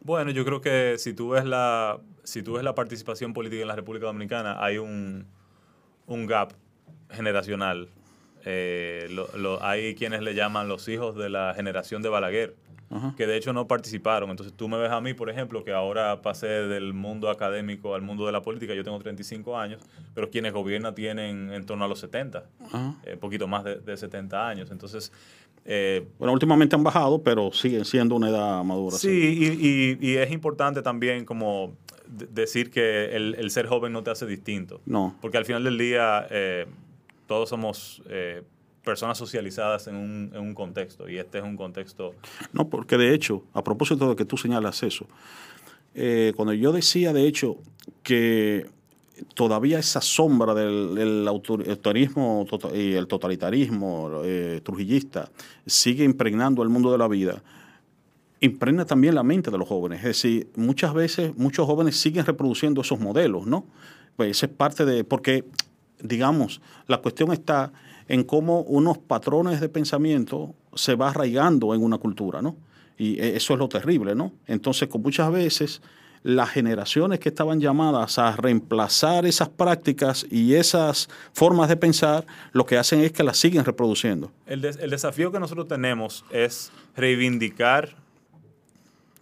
Bueno, 0.00 0.30
yo 0.30 0.44
creo 0.44 0.60
que 0.60 0.96
si 0.98 1.14
tú 1.14 1.30
ves 1.30 1.44
la 1.44 1.98
si 2.28 2.42
tú 2.42 2.54
ves 2.54 2.62
la 2.62 2.74
participación 2.74 3.32
política 3.32 3.62
en 3.62 3.68
la 3.68 3.76
República 3.76 4.06
Dominicana, 4.06 4.62
hay 4.62 4.78
un, 4.78 5.26
gap 6.06 6.52
generacional. 7.10 7.88
Eh, 8.44 9.08
hay 9.60 9.94
quienes 9.94 10.22
le 10.22 10.34
llaman 10.34 10.68
los 10.68 10.88
hijos 10.88 11.16
de 11.16 11.30
la 11.30 11.54
generación 11.54 12.02
de 12.02 12.08
Balaguer, 12.08 12.54
que 13.16 13.26
de 13.26 13.36
hecho 13.36 13.52
no 13.52 13.66
participaron. 13.66 14.30
Entonces 14.30 14.54
tú 14.54 14.68
me 14.68 14.76
ves 14.78 14.90
a 14.90 15.00
mí, 15.00 15.14
por 15.14 15.30
ejemplo, 15.30 15.64
que 15.64 15.72
ahora 15.72 16.20
pasé 16.20 16.46
del 16.46 16.92
mundo 16.92 17.30
académico 17.30 17.94
al 17.94 18.02
mundo 18.02 18.26
de 18.26 18.32
la 18.32 18.42
política, 18.42 18.74
yo 18.74 18.84
tengo 18.84 18.98
35 18.98 19.58
años, 19.58 19.82
pero 20.14 20.30
quienes 20.30 20.52
gobiernan 20.52 20.94
tienen 20.94 21.50
en 21.52 21.66
torno 21.66 21.84
a 21.84 21.88
los 21.88 21.98
70, 22.00 22.44
un 22.72 22.98
eh, 23.04 23.16
poquito 23.16 23.48
más 23.48 23.64
de, 23.64 23.76
de 23.76 23.96
70 23.96 24.48
años. 24.48 24.70
Entonces 24.70 25.12
eh, 25.70 26.08
bueno, 26.18 26.32
últimamente 26.32 26.74
han 26.74 26.82
bajado, 26.82 27.22
pero 27.22 27.52
siguen 27.52 27.84
siendo 27.84 28.14
una 28.14 28.30
edad 28.30 28.64
madura. 28.64 28.96
Sí, 28.96 29.96
Y, 30.00 30.16
es 30.16 30.30
importante 30.32 30.80
también 30.80 31.26
como 31.26 31.74
decir 32.08 32.70
que 32.70 33.16
el, 33.16 33.50
ser 33.50 33.66
joven 33.66 33.92
no 33.92 34.02
te 34.02 34.10
hace 34.10 34.26
distinto. 34.26 34.80
No. 34.86 35.16
Porque 35.20 35.38
al 35.38 35.44
final 35.44 35.64
del 35.64 35.78
día 35.78 36.26
eh, 36.30 36.66
todos 37.26 37.48
somos 37.48 38.02
eh, 38.08 38.42
personas 38.84 39.18
socializadas 39.18 39.86
en 39.86 39.96
un, 39.96 40.30
en 40.34 40.40
un 40.40 40.54
contexto 40.54 41.08
y 41.08 41.18
este 41.18 41.38
es 41.38 41.44
un 41.44 41.56
contexto... 41.56 42.14
No, 42.52 42.68
porque 42.68 42.96
de 42.96 43.14
hecho, 43.14 43.44
a 43.52 43.62
propósito 43.62 44.08
de 44.08 44.16
que 44.16 44.24
tú 44.24 44.36
señalas 44.36 44.82
eso, 44.82 45.06
cuando 46.36 46.52
yo 46.52 46.70
decía 46.70 47.12
de 47.12 47.26
hecho 47.26 47.56
que 48.04 48.66
todavía 49.34 49.78
esa 49.78 50.00
sombra 50.00 50.54
del, 50.54 51.26
autoritarismo 51.26 52.46
y 52.74 52.92
el 52.92 53.06
totalitarismo 53.06 54.22
eh, 54.24 54.60
trujillista 54.62 55.30
sigue 55.66 56.04
impregnando 56.04 56.62
el 56.62 56.68
mundo 56.68 56.92
de 56.92 56.98
la 56.98 57.08
vida, 57.08 57.42
impregna 58.40 58.84
también 58.84 59.14
la 59.14 59.22
mente 59.22 59.50
de 59.50 59.58
los 59.58 59.68
jóvenes. 59.68 59.98
Es 60.00 60.04
decir, 60.04 60.50
muchas 60.56 60.94
veces 60.94 61.36
muchos 61.36 61.66
jóvenes 61.66 62.00
siguen 62.00 62.24
reproduciendo 62.24 62.80
esos 62.80 63.00
modelos, 63.00 63.46
¿no? 63.46 63.66
Pues 64.16 64.30
esa 64.30 64.46
es 64.46 64.52
parte 64.52 64.84
de, 64.84 65.04
porque, 65.04 65.44
digamos, 66.00 66.60
la 66.86 66.98
cuestión 66.98 67.32
está 67.32 67.72
en 68.08 68.24
cómo 68.24 68.62
unos 68.62 68.98
patrones 68.98 69.60
de 69.60 69.68
pensamiento 69.68 70.54
se 70.74 70.94
va 70.94 71.10
arraigando 71.10 71.74
en 71.74 71.82
una 71.82 71.98
cultura, 71.98 72.42
¿no? 72.42 72.56
Y 72.96 73.20
eh, 73.20 73.36
eso 73.36 73.52
es 73.52 73.58
lo 73.58 73.68
terrible, 73.68 74.14
¿no? 74.14 74.32
Entonces, 74.46 74.88
con 74.88 75.02
muchas 75.02 75.30
veces 75.30 75.82
las 76.24 76.50
generaciones 76.50 77.20
que 77.20 77.28
estaban 77.28 77.60
llamadas 77.60 78.18
a 78.18 78.34
reemplazar 78.34 79.24
esas 79.24 79.48
prácticas 79.48 80.26
y 80.28 80.54
esas 80.54 81.08
formas 81.32 81.68
de 81.68 81.76
pensar, 81.76 82.26
lo 82.52 82.66
que 82.66 82.76
hacen 82.76 83.00
es 83.00 83.12
que 83.12 83.22
las 83.22 83.36
siguen 83.36 83.64
reproduciendo. 83.64 84.32
El, 84.46 84.64
el 84.64 84.90
desafío 84.90 85.30
que 85.30 85.38
nosotros 85.38 85.68
tenemos 85.68 86.24
es 86.30 86.72
reivindicar 86.96 87.94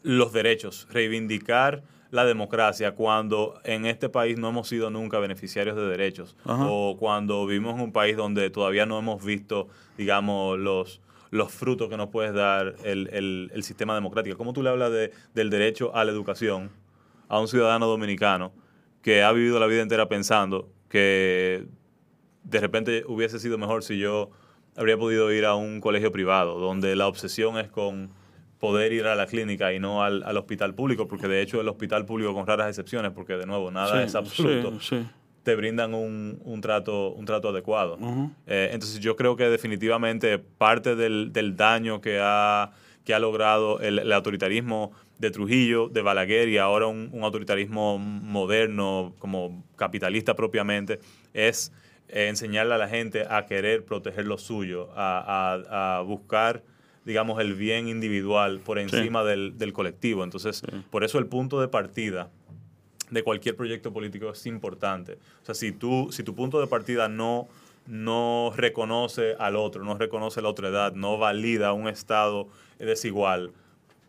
los 0.07 0.33
derechos, 0.33 0.87
reivindicar 0.92 1.83
la 2.12 2.25
democracia 2.25 2.92
cuando 2.92 3.61
en 3.64 3.87
este 3.87 4.09
país 4.09 4.38
no 4.38 4.51
hemos 4.51 4.69
sido 4.69 4.88
nunca 4.88 5.19
beneficiarios 5.19 5.75
de 5.75 5.83
derechos 5.83 6.37
o 6.45 6.97
cuando 6.97 7.45
vivimos 7.45 7.75
en 7.75 7.81
un 7.81 7.92
país 7.92 8.16
donde 8.16 8.49
todavía 8.51 8.87
no 8.87 9.01
hemos 9.01 9.25
visto, 9.25 9.66
digamos, 9.99 10.61
los, 10.61 11.01
los 11.33 11.51
frutos 11.51 11.88
que 11.88 11.97
nos 11.97 12.11
puede 12.11 12.31
dar 12.31 12.77
el, 12.85 13.51
el, 13.53 13.62
sistema 13.64 13.97
democrático. 13.97 14.38
¿Cómo 14.38 14.53
tú 14.53 14.62
le 14.62 14.71
hablas 14.71 14.92
de, 14.92 15.11
del 15.35 15.51
derecho 15.51 15.92
a 15.92 16.05
la 16.05 16.12
educación 16.12 16.71
a 17.29 17.40
un 17.40 17.49
ciudadano 17.49 17.88
dominicano 17.88 18.53
que 19.03 19.25
ha 19.25 19.33
vivido 19.33 19.59
la 19.59 19.66
vida 19.66 19.83
entera 19.83 20.09
pensando 20.09 20.69
que 20.88 21.66
de 22.45 22.61
repente 22.61 23.03
hubiese 23.09 23.40
sido 23.40 23.59
mejor 23.59 23.83
si 23.83 23.99
yo 23.99 24.31
habría 24.77 24.97
podido 24.97 25.33
ir 25.33 25.45
a 25.47 25.57
un 25.57 25.81
colegio 25.81 26.12
privado, 26.12 26.61
donde 26.61 26.95
la 26.95 27.09
obsesión 27.09 27.59
es 27.59 27.69
con 27.69 28.09
poder 28.59 28.92
ir 28.92 29.07
a 29.07 29.14
la 29.14 29.27
clínica 29.27 29.73
y 29.73 29.79
no 29.79 30.03
al, 30.03 30.37
hospital 30.37 30.75
público, 30.75 31.07
porque 31.09 31.29
de 31.29 31.42
hecho 31.42 31.61
el 31.61 31.69
hospital 31.69 32.07
público, 32.07 32.35
con 32.35 32.47
raras 32.47 32.69
excepciones, 32.69 33.12
porque 33.12 33.35
de 33.35 33.47
nuevo 33.47 33.71
nada 33.71 34.03
es 34.03 34.14
absoluto, 34.14 34.79
te 35.42 35.55
brindan 35.55 35.95
un, 35.95 36.61
trato, 36.61 37.11
un 37.11 37.25
trato 37.25 37.51
adecuado. 37.51 37.99
Eh, 38.47 38.71
entonces 38.73 38.99
yo 39.01 39.14
creo 39.14 39.37
que 39.37 39.45
definitivamente 39.49 40.38
parte 40.38 40.97
del, 40.97 41.57
daño 41.57 42.01
que 42.01 42.19
ha, 42.21 42.73
que 43.05 43.14
ha 43.14 43.19
logrado 43.19 43.81
el 43.81 44.12
autoritarismo 44.12 44.92
de 45.19 45.31
Trujillo, 45.31 45.88
de 45.88 46.03
Balaguer 46.03 46.49
y 46.49 46.59
ahora 46.59 46.87
un, 46.87 47.11
autoritarismo 47.23 47.99
moderno, 47.99 49.14
como 49.19 49.64
capitalista 49.77 50.35
propiamente, 50.35 51.01
es 51.33 51.73
eh, 52.09 52.29
enseñarle 52.29 52.75
a 52.75 52.79
la 52.79 52.88
gente 52.88 53.25
a 53.29 53.47
querer 53.47 53.85
proteger 53.85 54.27
lo 54.27 54.38
suyo, 54.38 54.90
a, 54.95 56.03
buscar, 56.07 56.62
digamos, 57.07 57.40
el 57.40 57.55
bien 57.55 57.88
individual 57.88 58.59
por 58.59 58.79
encima 58.79 59.25
del, 59.25 59.73
colectivo. 59.73 60.25
Entonces, 60.25 60.62
por 60.90 61.05
eso 61.05 61.19
el 61.19 61.27
punto 61.27 61.61
de 61.61 61.69
partida 61.69 62.31
de 63.11 63.23
cualquier 63.23 63.57
proyecto 63.57 63.92
político 63.92 64.31
es 64.31 64.45
importante. 64.47 65.14
O 65.42 65.47
sea, 65.47 65.55
si, 65.55 65.71
tú, 65.73 66.09
si 66.11 66.25
tu 66.25 66.35
punto 66.35 66.61
de 66.61 66.66
partida 66.66 67.09
no, 67.09 67.49
no 67.87 68.53
reconoce 68.57 69.37
al 69.38 69.55
otro, 69.55 69.85
no 69.85 69.97
reconoce 69.97 70.42
la 70.42 70.49
otra 70.49 70.69
edad, 70.69 70.92
no 70.95 71.16
valida 71.16 71.73
un 71.73 71.88
Estado 71.88 72.49
desigual, 72.81 73.53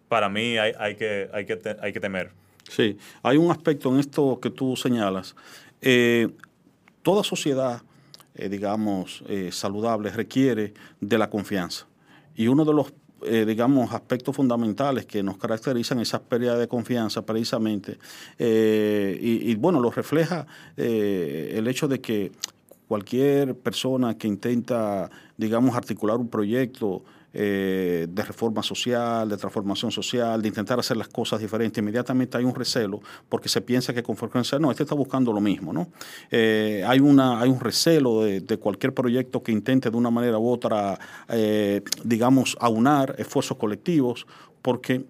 para 0.10 0.28
mí 0.28 0.58
hay, 0.58 0.74
hay, 0.80 0.96
que, 0.96 1.30
hay, 1.32 1.46
que, 1.46 1.60
hay 1.80 1.94
que 1.94 2.00
temer. 2.00 2.32
Sí, 2.70 2.98
hay 3.24 3.38
un 3.38 3.52
aspecto 3.52 3.94
en 3.94 4.00
esto 4.00 4.40
que 4.42 4.50
tú 4.50 4.76
señalas. 4.76 5.36
Eh, 5.82 6.30
toda 7.02 7.24
sociedad, 7.24 7.82
eh, 8.36 8.50
digamos, 8.50 9.24
eh, 9.28 9.50
saludable 9.52 10.10
requiere 10.10 10.74
de 11.00 11.18
la 11.18 11.30
confianza. 11.30 11.87
Y 12.38 12.48
uno 12.48 12.64
de 12.64 12.74
los 12.74 12.94
eh, 13.24 13.46
digamos, 13.46 13.92
aspectos 13.94 14.36
fundamentales 14.36 15.08
que 15.08 15.24
nos 15.24 15.38
caracterizan 15.38 16.00
esa 16.00 16.22
pérdida 16.22 16.56
de 16.56 16.68
confianza 16.68 17.26
precisamente. 17.26 17.98
Eh, 18.38 19.18
y, 19.20 19.56
bueno, 19.56 19.80
lo 19.80 19.90
refleja 19.90 20.46
eh, 20.78 21.56
el 21.56 21.68
hecho 21.68 21.88
de 21.88 22.00
que 22.00 22.32
cualquier 22.88 23.56
persona 23.56 24.20
que 24.20 24.28
intenta, 24.28 25.10
digamos, 25.36 25.76
articular 25.76 26.18
un 26.18 26.30
proyecto 26.30 27.04
eh, 27.34 28.08
de 28.10 28.24
reforma 28.24 28.64
social, 28.64 29.28
de 29.28 29.38
transformación 29.38 29.92
social, 29.92 30.42
de 30.42 30.48
intentar 30.48 30.80
hacer 30.80 30.98
las 30.98 31.10
cosas 31.10 31.40
diferentes, 31.40 31.82
inmediatamente 31.82 32.38
hay 32.38 32.46
un 32.46 32.56
recelo 32.56 33.02
porque 33.28 33.50
se 33.50 33.62
piensa 33.62 33.94
que 33.94 34.02
con 34.02 34.16
frecuencia, 34.16 34.58
no, 34.60 34.72
este 34.72 34.84
está 34.84 34.96
buscando 34.96 35.34
lo 35.34 35.42
mismo, 35.42 35.74
¿no? 35.74 35.90
Eh, 36.32 36.84
hay, 36.88 37.00
una, 37.00 37.40
hay 37.42 37.50
un 37.50 37.60
recelo 37.60 38.24
de, 38.24 38.58
cualquier 38.58 38.94
proyecto 38.94 39.44
que 39.44 39.52
intente 39.52 39.92
de 39.92 39.98
una 39.98 40.10
manera 40.10 40.38
u 40.40 40.50
otra, 40.50 40.98
eh, 41.28 41.82
digamos, 42.04 42.58
aunar 42.60 43.16
esfuerzos 43.18 43.58
colectivos, 43.58 44.26
porque 44.62 45.06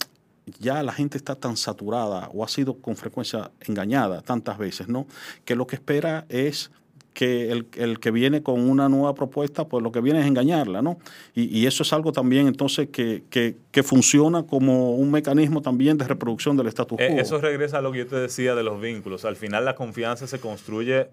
ya 0.59 0.81
la 0.83 0.93
gente 0.93 1.17
está 1.17 1.35
tan 1.35 1.57
saturada 1.57 2.29
o 2.33 2.43
ha 2.43 2.47
sido 2.47 2.75
con 2.75 2.95
frecuencia 2.95 3.51
engañada 3.61 4.21
tantas 4.21 4.57
veces, 4.57 4.87
¿no? 4.87 5.05
Que 5.45 5.55
lo 5.55 5.67
que 5.67 5.75
espera 5.75 6.25
es 6.29 6.71
que 7.17 7.51
el, 7.51 7.99
que 7.99 8.11
viene 8.11 8.43
con 8.43 8.69
una 8.69 8.89
nueva 8.89 9.15
propuesta, 9.15 9.67
pues 9.67 9.81
lo 9.81 9.91
que 9.91 10.01
viene 10.01 10.19
es 10.19 10.27
engañarla, 10.27 10.83
¿no? 10.83 10.99
Y, 11.33 11.65
eso 11.65 11.81
es 11.81 11.91
algo 11.91 12.11
también 12.11 12.45
entonces 12.45 12.89
que, 12.89 13.23
que, 13.31 13.83
funciona 13.83 14.43
como 14.43 14.93
un 14.93 15.09
mecanismo 15.09 15.63
también 15.63 15.97
de 15.97 16.07
reproducción 16.07 16.55
del 16.57 16.67
status 16.67 16.99
eh, 16.99 17.07
quo. 17.09 17.19
Eso 17.19 17.39
regresa 17.39 17.79
a 17.79 17.81
lo 17.81 17.91
que 17.91 17.97
yo 17.97 18.07
te 18.07 18.17
decía 18.17 18.53
de 18.53 18.61
los 18.61 18.79
vínculos. 18.79 19.25
Al 19.25 19.35
final 19.35 19.65
la 19.65 19.73
confianza 19.73 20.27
se 20.27 20.39
construye 20.39 21.07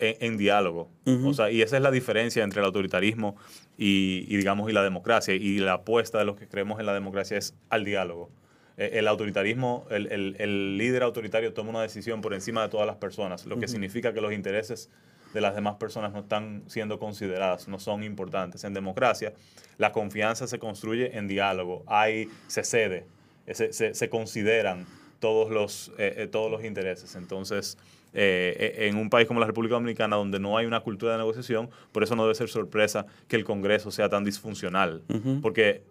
en, 0.00 0.36
diálogo. 0.36 0.90
O 1.06 1.32
sea, 1.34 1.52
y 1.52 1.62
esa 1.62 1.76
es 1.76 1.82
la 1.84 1.92
diferencia 1.92 2.42
entre 2.42 2.58
el 2.58 2.66
autoritarismo 2.66 3.36
y, 3.78 4.36
digamos, 4.36 4.68
y 4.68 4.72
la 4.72 4.82
democracia. 4.82 5.34
Y 5.34 5.58
la 5.58 5.74
apuesta 5.74 6.18
de 6.18 6.24
los 6.24 6.34
que 6.34 6.48
creemos 6.48 6.80
en 6.80 6.86
la 6.86 6.94
democracia 6.94 7.38
es 7.38 7.54
al 7.70 7.84
diálogo. 7.84 8.28
Eh, 8.76 8.90
el 8.94 9.06
autoritarismo, 9.06 9.86
el, 9.88 10.08
el, 10.10 10.34
el 10.40 10.78
líder 10.78 11.04
autoritario 11.04 11.52
toma 11.54 11.70
una 11.70 11.82
decisión 11.82 12.22
por 12.22 12.34
encima 12.34 12.62
de 12.62 12.70
todas 12.70 12.88
las 12.88 12.96
personas, 12.96 13.46
lo 13.46 13.60
que 13.60 13.68
significa 13.68 14.12
que 14.12 14.20
los 14.20 14.32
intereses 14.32 14.90
de 15.34 15.40
las 15.40 15.54
demás 15.54 15.74
personas 15.74 16.12
no 16.12 16.20
están 16.20 16.62
siendo 16.68 16.98
consideradas, 16.98 17.68
no 17.68 17.78
son 17.80 18.04
importantes. 18.04 18.62
En 18.64 18.72
democracia, 18.72 19.34
la 19.76 19.92
confianza 19.92 20.46
se 20.46 20.58
construye 20.60 21.18
en 21.18 21.26
diálogo, 21.26 21.82
hay, 21.86 22.28
se 22.46 22.62
cede, 22.62 23.04
se, 23.52 23.94
se, 23.94 24.08
consideran 24.08 24.86
todos 25.18 25.50
los, 25.50 25.88
eh, 25.98 26.14
eh, 26.18 26.26
todos 26.28 26.50
los 26.50 26.64
intereses. 26.64 27.16
Entonces, 27.16 27.76
eh, 28.14 28.86
en 28.88 28.96
un 28.96 29.10
país 29.10 29.26
como 29.26 29.40
la 29.40 29.46
República 29.46 29.74
Dominicana, 29.74 30.14
donde 30.16 30.38
no 30.38 30.56
hay 30.56 30.66
una 30.66 30.80
cultura 30.80 31.12
de 31.12 31.18
negociación, 31.18 31.68
por 31.90 32.04
eso 32.04 32.14
no 32.14 32.22
debe 32.22 32.36
ser 32.36 32.48
sorpresa 32.48 33.06
que 33.26 33.34
el 33.34 33.44
Congreso 33.44 33.90
sea 33.90 34.08
tan 34.08 34.24
disfuncional, 34.24 35.02
porque 35.42 35.82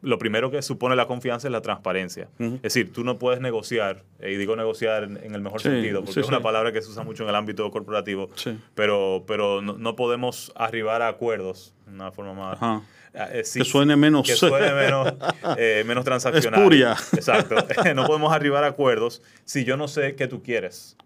lo 0.00 0.18
primero 0.18 0.50
que 0.50 0.62
supone 0.62 0.94
la 0.96 1.06
confianza 1.06 1.48
es 1.48 1.52
la 1.52 1.60
transparencia. 1.60 2.28
Es 2.38 2.62
decir, 2.62 2.92
tú 2.92 3.04
no 3.04 3.18
puedes 3.18 3.40
negociar, 3.40 4.04
y 4.20 4.36
digo 4.36 4.54
negociar 4.56 5.04
en, 5.04 5.34
el 5.34 5.40
mejor 5.40 5.60
sentido, 5.60 6.04
porque 6.04 6.20
es 6.20 6.28
una 6.28 6.40
palabra 6.40 6.72
que 6.72 6.82
se 6.82 6.90
usa 6.90 7.02
mucho 7.02 7.24
en 7.24 7.30
el 7.30 7.34
ámbito 7.34 7.68
corporativo, 7.70 8.30
pero, 8.74 9.24
pero 9.26 9.60
no, 9.62 9.96
podemos 9.96 10.52
arribar 10.54 11.02
a 11.02 11.08
acuerdos, 11.08 11.74
de 11.86 11.94
una 11.94 12.12
forma 12.12 12.34
más... 12.34 12.82
Eh, 13.14 13.42
que 13.52 13.64
suene 13.64 13.96
menos... 13.96 14.26
Que 14.26 14.36
suene 14.36 14.72
menos, 14.74 15.12
eh, 15.56 15.82
menos 15.86 16.04
transaccional. 16.04 16.60
Espuria. 16.60 16.96
Exacto. 17.14 17.56
no 17.94 18.06
podemos 18.06 18.32
arribar 18.32 18.62
a 18.64 18.68
acuerdos 18.68 19.22
si 19.44 19.64
yo 19.64 19.76
no 19.76 19.88
sé 19.88 20.14
qué 20.14 20.28
tú 20.28 20.42
quieres. 20.42 20.96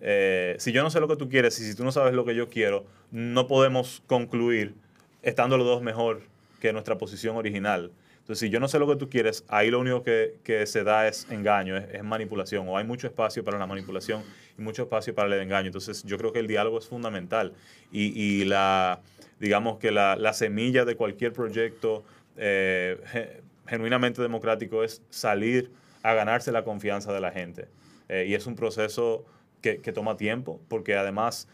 Eh, 0.00 0.56
si 0.58 0.72
yo 0.72 0.82
no 0.82 0.90
sé 0.90 0.98
lo 0.98 1.06
que 1.06 1.16
tú 1.16 1.28
quieres 1.28 1.58
y 1.60 1.64
si 1.64 1.76
tú 1.76 1.84
no 1.84 1.92
sabes 1.92 2.14
lo 2.14 2.24
que 2.24 2.34
yo 2.34 2.48
quiero, 2.48 2.84
no 3.12 3.46
podemos 3.46 4.02
concluir 4.06 4.74
estando 5.22 5.56
los 5.56 5.66
dos 5.66 5.82
mejor 5.82 6.22
que 6.60 6.72
nuestra 6.72 6.98
posición 6.98 7.36
original. 7.36 7.92
Entonces, 8.22 8.38
si 8.38 8.50
yo 8.50 8.60
no 8.60 8.68
sé 8.68 8.78
lo 8.78 8.86
que 8.86 8.94
tú 8.94 9.10
quieres, 9.10 9.44
ahí 9.48 9.68
lo 9.68 9.80
único 9.80 10.04
que, 10.04 10.62
se 10.66 10.84
da 10.84 11.08
es 11.08 11.26
engaño, 11.28 11.76
es, 11.76 12.04
manipulación, 12.04 12.68
o 12.68 12.78
hay 12.78 12.84
mucho 12.84 13.08
espacio 13.08 13.42
para 13.42 13.58
la 13.58 13.66
manipulación 13.66 14.22
y 14.56 14.62
mucho 14.62 14.82
espacio 14.82 15.12
para 15.12 15.34
el 15.34 15.42
engaño. 15.42 15.66
Entonces, 15.66 16.04
yo 16.04 16.16
creo 16.18 16.32
que 16.32 16.38
el 16.38 16.46
diálogo 16.46 16.78
es 16.78 16.86
fundamental 16.86 17.52
y, 17.90 18.44
la, 18.44 19.00
digamos 19.40 19.78
que 19.78 19.90
la, 19.90 20.32
semilla 20.34 20.84
de 20.84 20.94
cualquier 20.94 21.32
proyecto 21.32 22.04
eh, 22.36 23.40
genuinamente 23.66 24.22
democrático 24.22 24.84
es 24.84 25.02
salir 25.10 25.72
a 26.04 26.14
ganarse 26.14 26.52
la 26.52 26.62
confianza 26.62 27.12
de 27.12 27.20
la 27.20 27.32
gente. 27.32 27.66
Eh, 28.08 28.26
y 28.28 28.34
es 28.34 28.46
un 28.46 28.54
proceso 28.54 29.24
que, 29.60 29.78
toma 29.92 30.16
tiempo, 30.16 30.60
porque 30.68 30.94
además... 30.94 31.48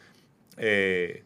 Eh, 0.58 1.22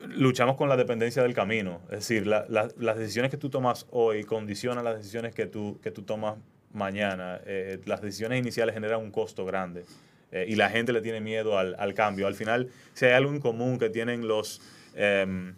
luchamos 0.00 0.56
con 0.56 0.68
la 0.68 0.76
dependencia 0.76 1.22
del 1.22 1.34
camino. 1.34 1.80
Es 1.90 2.00
decir, 2.00 2.26
las 2.26 2.98
decisiones 2.98 3.30
que 3.30 3.36
tú 3.36 3.50
tomas 3.50 3.86
hoy 3.90 4.24
condicionan 4.24 4.84
las 4.84 4.96
decisiones 4.96 5.34
que 5.34 5.46
tú, 5.46 5.78
que 5.82 5.90
tú 5.90 6.02
tomas 6.02 6.36
mañana. 6.72 7.40
Eh, 7.46 7.80
las 7.84 8.00
decisiones 8.00 8.38
iniciales 8.38 8.74
generan 8.74 9.00
un 9.00 9.10
costo 9.10 9.44
grande 9.44 9.84
eh, 10.32 10.46
y 10.48 10.54
la 10.56 10.70
gente 10.70 10.92
le 10.92 11.00
tiene 11.00 11.20
miedo 11.20 11.58
al, 11.58 11.94
cambio. 11.94 12.26
Al 12.26 12.34
final, 12.34 12.68
si 12.94 13.06
hay 13.06 13.12
algo 13.12 13.30
en 13.32 13.40
común 13.40 13.78
que 13.78 13.90
tienen 13.90 14.26
los, 14.26 14.60
em, 14.94 15.54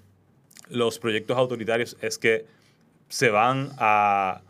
los 0.68 0.98
proyectos 0.98 1.36
autoritarios 1.36 1.96
es 2.00 2.18
que 2.18 2.46
se 3.08 3.28
van 3.28 3.70
a, 3.78 4.42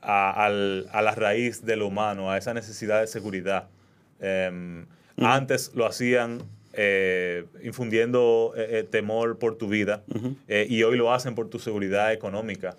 a, 0.00 0.48
la 0.48 1.14
raíz 1.14 1.64
de 1.64 1.76
lo 1.76 1.88
humano, 1.88 2.30
a 2.30 2.38
esa 2.38 2.54
necesidad 2.54 3.00
de 3.00 3.06
seguridad. 3.06 3.68
Em, 4.20 4.86
antes 5.18 5.72
lo 5.74 5.86
hacían 5.86 6.42
eh, 6.80 7.44
infundiendo 7.64 8.52
eh, 8.56 8.68
eh, 8.70 8.82
temor 8.84 9.36
por 9.40 9.58
tu 9.58 9.66
vida 9.66 10.04
y 10.46 10.84
hoy 10.84 10.96
lo 10.96 11.12
hacen 11.12 11.34
por 11.34 11.50
tu 11.50 11.58
seguridad 11.58 12.12
económica. 12.12 12.76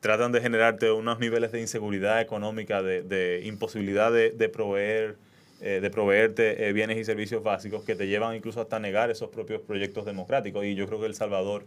tratan 0.00 0.32
de 0.32 0.40
generarte 0.40 0.90
unos 0.90 1.18
niveles 1.18 1.52
de 1.52 1.60
inseguridad 1.60 2.22
económica, 2.22 2.82
de, 2.82 3.42
imposibilidad 3.44 4.10
de, 4.10 4.48
proveer, 4.48 5.16
de 5.60 5.90
proveerte 5.90 6.72
bienes 6.72 6.96
y 6.96 7.04
servicios 7.04 7.42
básicos 7.42 7.84
que 7.84 7.96
te 7.96 8.06
llevan 8.06 8.34
incluso 8.34 8.62
hasta 8.62 8.78
negar 8.78 9.10
esos 9.10 9.28
propios 9.28 9.60
proyectos 9.60 10.06
democráticos. 10.06 10.64
Y 10.64 10.74
yo 10.74 10.86
creo 10.86 10.98
que 10.98 11.06
El 11.06 11.14
Salvador, 11.14 11.66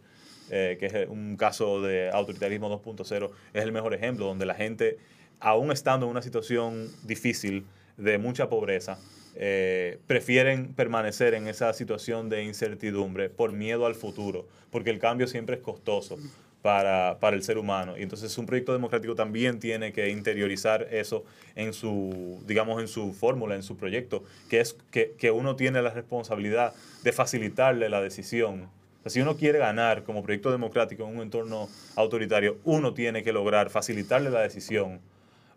que 0.49 0.79
es 0.81 1.07
un 1.09 1.37
caso 1.37 1.79
de 1.79 2.09
autoritarismo 2.11 2.71
2.0, 2.81 3.29
es 3.53 3.63
el 3.63 3.71
mejor 3.71 3.93
ejemplo, 3.93 4.25
donde 4.25 4.47
la 4.47 4.55
gente, 4.55 4.97
aún 5.39 5.71
estando 5.71 6.07
en 6.07 6.11
una 6.11 6.23
situación 6.23 6.87
difícil 7.03 7.67
de 7.97 8.17
mucha 8.17 8.49
pobreza, 8.49 8.97
eh, 9.41 9.99
prefieren 10.05 10.73
permanecer 10.73 11.33
en 11.33 11.47
esa 11.47 11.71
situación 11.71 12.27
de 12.27 12.43
incertidumbre 12.43 13.29
por 13.29 13.53
miedo 13.53 13.85
al 13.85 13.95
futuro, 13.95 14.45
porque 14.69 14.89
el 14.89 14.99
cambio 14.99 15.27
siempre 15.27 15.55
es 15.55 15.61
costoso 15.61 16.17
para, 16.61 17.17
el 17.21 17.41
ser 17.41 17.57
humano. 17.57 17.97
Y 17.97 18.01
entonces 18.01 18.37
un 18.37 18.45
proyecto 18.45 18.73
democrático 18.73 19.15
también 19.15 19.61
tiene 19.61 19.93
que 19.93 20.09
interiorizar 20.09 20.87
eso 20.91 21.23
en 21.55 21.71
su, 21.71 22.43
digamos, 22.47 22.81
en 22.81 22.89
su 22.89 23.13
fórmula, 23.13 23.55
en 23.55 23.63
su 23.63 23.77
proyecto, 23.77 24.25
que 24.49 24.59
es 24.59 24.75
que, 24.91 25.31
uno 25.31 25.55
tiene 25.55 25.81
la 25.81 25.91
responsabilidad 25.91 26.73
de 27.03 27.13
facilitarle 27.13 27.87
la 27.87 28.01
decisión. 28.01 28.67
si 29.05 29.21
uno 29.21 29.37
quiere 29.37 29.59
ganar 29.59 30.03
como 30.03 30.21
proyecto 30.21 30.51
democrático 30.51 31.03
en 31.07 31.15
un 31.15 31.21
entorno 31.21 31.69
autoritario, 31.95 32.57
uno 32.65 32.93
tiene 32.93 33.23
que 33.23 33.31
lograr 33.31 33.69
facilitarle 33.69 34.31
la 34.31 34.41
decisión 34.41 34.99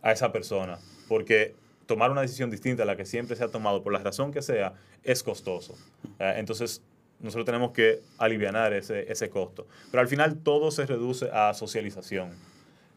a 0.03 0.13
esa 0.13 0.31
persona, 0.31 0.79
porque 1.09 1.55
tomar 1.87 2.11
una 2.11 2.21
decisión 2.21 2.51
distinta 2.51 2.83
a 2.83 2.87
la 2.87 2.97
que 2.97 3.05
siempre 3.05 3.37
se 3.37 3.45
ha 3.45 3.49
tomado, 3.49 3.83
por 3.83 3.93
la 3.93 3.99
razón 3.99 4.33
que 4.33 4.43
sea, 4.43 4.75
es 5.03 5.23
costoso. 5.23 5.77
Eh, 6.19 6.35
entonces, 6.37 6.83
nosotros 7.21 7.47
tenemos 7.47 7.73
que 7.73 8.01
aliviar 8.19 8.73
ese, 8.73 9.11
ese 9.11 9.31
costo. 9.31 9.67
Pero 9.91 10.01
al 10.01 10.09
final 10.09 10.39
todo 10.39 10.71
se 10.71 10.87
reduce 10.87 11.29
a 11.33 11.55
socialización, 11.55 12.31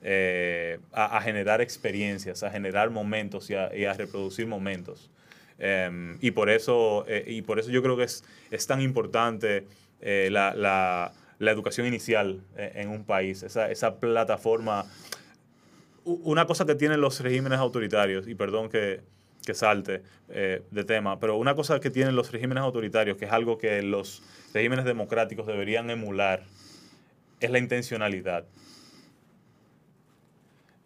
eh, 0.02 0.80
a, 0.92 1.22
generar 1.22 1.62
experiencias, 1.62 2.44
a 2.44 2.50
generar 2.50 2.90
momentos 2.90 3.50
y 3.50 3.56
a, 3.56 3.94
reproducir 3.94 4.48
momentos. 4.48 5.12
Em, 5.58 6.18
y, 6.22 6.32
por 6.32 6.50
eso, 6.50 7.06
eh, 7.08 7.24
y 7.28 7.42
por 7.42 7.60
eso 7.60 7.70
yo 7.70 7.82
creo 7.82 7.96
que 7.96 8.04
es, 8.04 8.24
es 8.52 8.68
tan 8.68 8.82
importante 8.82 9.66
la, 10.02 10.54
la, 10.54 11.14
la, 11.40 11.52
educación 11.52 11.88
inicial 11.88 12.42
en 12.58 12.90
un 12.90 13.06
país, 13.06 13.42
esa, 13.42 13.72
esa 13.72 14.00
plataforma 14.00 14.86
una 16.06 16.46
cosa 16.46 16.66
que 16.66 16.76
tienen 16.76 17.02
los 17.02 17.20
regímenes 17.20 17.60
autoritarios, 17.60 18.28
y 18.28 18.36
perdón 18.36 18.70
que, 18.70 19.02
salte 19.54 20.02
eh, 20.30 20.64
de 20.72 20.84
tema, 20.86 21.20
pero 21.20 21.38
una 21.38 21.54
cosa 21.54 21.80
que 21.80 21.92
tienen 21.92 22.16
los 22.16 22.32
regímenes 22.32 22.64
autoritarios, 22.64 23.18
que 23.18 23.26
es 23.26 23.32
algo 23.32 23.60
que 23.60 23.82
los 23.84 24.24
regímenes 24.54 24.86
democráticos 24.86 25.46
deberían 25.46 25.90
emular, 25.90 26.44
es 27.40 27.52
la 27.52 27.60
intencionalidad. 27.60 28.46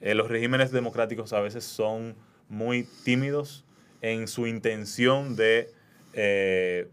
Eh, 0.02 0.14
los 0.14 0.28
regímenes 0.28 0.72
democráticos 0.72 1.32
a 1.32 1.40
veces 1.40 1.64
son 1.64 2.16
muy 2.50 2.86
tímidos 3.04 3.64
en 4.02 4.28
su 4.28 4.48
intención 4.48 5.36
de, 5.36 5.72
eh, 6.14 6.88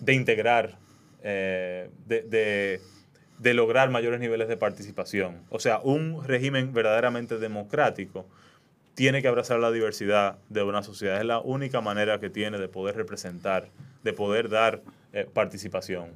de 0.00 0.14
integrar, 0.14 0.78
de 1.22 2.80
lograr 3.42 3.90
mayores 3.90 4.20
niveles 4.20 4.48
de 4.48 4.56
participación. 4.56 5.42
O 5.50 5.58
sea, 5.58 5.80
un 5.80 6.24
régimen 6.24 6.72
verdaderamente 6.72 7.38
democrático 7.38 8.26
tiene 8.94 9.22
que 9.22 9.28
abrazar 9.28 9.58
la 9.58 9.70
diversidad 9.70 10.38
de 10.48 10.62
una 10.62 10.82
sociedad. 10.82 11.18
Es 11.18 11.26
la 11.26 11.40
única 11.40 11.80
manera 11.80 12.20
que 12.20 12.30
tiene 12.30 12.58
de 12.58 12.68
poder 12.68 12.96
representar, 12.96 13.68
de 14.02 14.12
poder 14.12 14.48
dar 14.48 14.82
eh, 15.12 15.28
participación. 15.32 16.12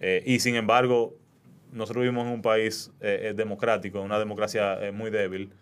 Eh, 0.00 0.22
y 0.26 0.40
sin 0.40 0.56
embargo, 0.56 1.14
nosotros 1.72 2.02
vivimos 2.02 2.26
en 2.26 2.32
un 2.32 2.42
país 2.42 2.90
eh, 3.00 3.34
democrático, 3.36 4.00
una 4.00 4.18
democracia 4.18 4.78
muy 4.92 5.10
débil, 5.10 5.52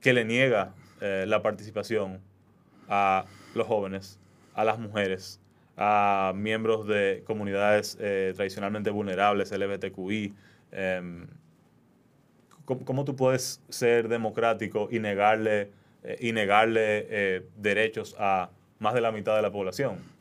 que 0.00 0.12
le 0.12 0.24
niega 0.24 0.72
la 1.00 1.42
participación 1.42 2.20
a 2.88 3.26
los 3.54 3.66
jóvenes, 3.66 4.18
a 4.54 4.64
las 4.64 4.78
mujeres, 4.78 5.40
a 5.76 6.32
miembros 6.34 6.86
de 6.86 7.22
comunidades 7.26 7.96
tradicionalmente 7.96 8.90
vulnerables, 8.90 9.52
LGBTQI. 9.52 10.34
Em, 10.72 11.26
¿cómo, 12.64 13.04
tú 13.04 13.14
puedes 13.14 13.60
ser 13.68 14.08
democrático 14.08 14.88
y 14.90 14.98
negarle, 14.98 15.70
y 16.20 16.32
negarle 16.32 17.44
derechos 17.56 18.16
a 18.18 18.50
más 18.78 18.94
de 18.94 19.00
la 19.00 19.12
mitad 19.12 19.36
de 19.36 19.42
la 19.42 19.52
población? 19.52 20.16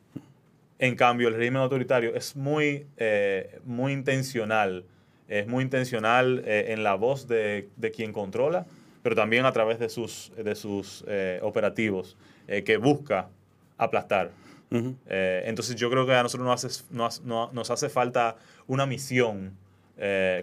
En 0.77 0.95
cambio, 0.95 1.29
el 1.29 1.35
régimen 1.35 1.61
autoritario 1.61 2.13
es 2.15 2.35
muy, 2.35 2.85
eh, 2.97 3.59
muy 3.63 3.93
intencional, 3.93 4.83
es 5.29 5.47
muy 5.47 5.63
intencional 5.63 6.43
eh, 6.45 6.65
en 6.69 6.83
la 6.83 6.95
voz 6.95 7.27
de, 7.29 7.69
quien 7.95 8.11
controla, 8.11 8.65
pero 9.01 9.15
también 9.15 9.45
a 9.45 9.53
través 9.53 9.79
de 9.79 9.87
sus, 9.87 10.33
de 10.35 10.53
sus 10.55 11.05
eh, 11.07 11.39
operativos 11.41 12.17
que 12.63 12.77
busca 12.77 13.27
aplastar. 13.75 14.29
Entonces 14.71 15.75
yo 15.75 15.89
creo 15.89 16.05
que 16.05 16.13
a 16.13 16.23
nosotros 16.23 16.47
nos 16.47 16.65
hace, 16.65 16.83
nos, 16.91 17.21
nos 17.23 17.71
hace 17.71 17.89
falta 17.89 18.35
una 18.67 18.85
misión 18.85 19.53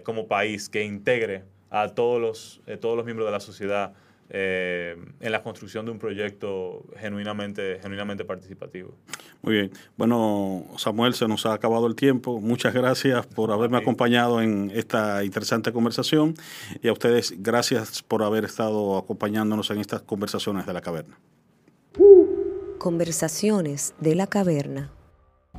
como 0.03 0.27
país 0.27 0.69
que 0.69 0.83
integre 0.83 1.43
a 1.69 1.89
todos 1.89 2.21
los, 2.21 2.61
todos 2.79 2.95
los 2.95 3.05
miembros 3.05 3.27
de 3.27 3.31
la 3.31 3.39
sociedad 3.39 3.93
eh, 4.29 4.95
en 5.19 5.31
la 5.31 5.43
construcción 5.43 5.85
de 5.85 5.91
un 5.91 5.99
proyecto 5.99 6.83
genuinamente, 6.97 7.77
genuinamente 7.81 8.25
participativo. 8.25 8.95
Muy 9.41 9.53
bien. 9.53 9.71
Bueno, 9.95 10.65
Samuel, 10.77 11.13
se 11.13 11.27
nos 11.27 11.45
ha 11.45 11.53
acabado 11.53 11.85
el 11.85 11.95
tiempo. 11.95 12.39
Muchas 12.39 12.73
gracias 12.73 13.27
por 13.27 13.51
haberme 13.51 13.77
acompañado 13.77 14.41
en 14.41 14.71
esta 14.73 15.23
interesante 15.23 15.71
conversación 15.71 16.33
y 16.81 16.87
a 16.87 16.93
ustedes 16.93 17.35
gracias 17.43 18.01
por 18.01 18.23
haber 18.23 18.45
estado 18.45 18.97
acompañándonos 18.97 19.69
en 19.69 19.79
estas 19.79 20.01
conversaciones 20.01 20.65
de 20.65 20.73
la 20.73 20.81
caverna. 20.81 21.19
Conversaciones 22.83 23.93
de 24.01 24.13
la 24.13 24.27
caverna. 24.27 24.91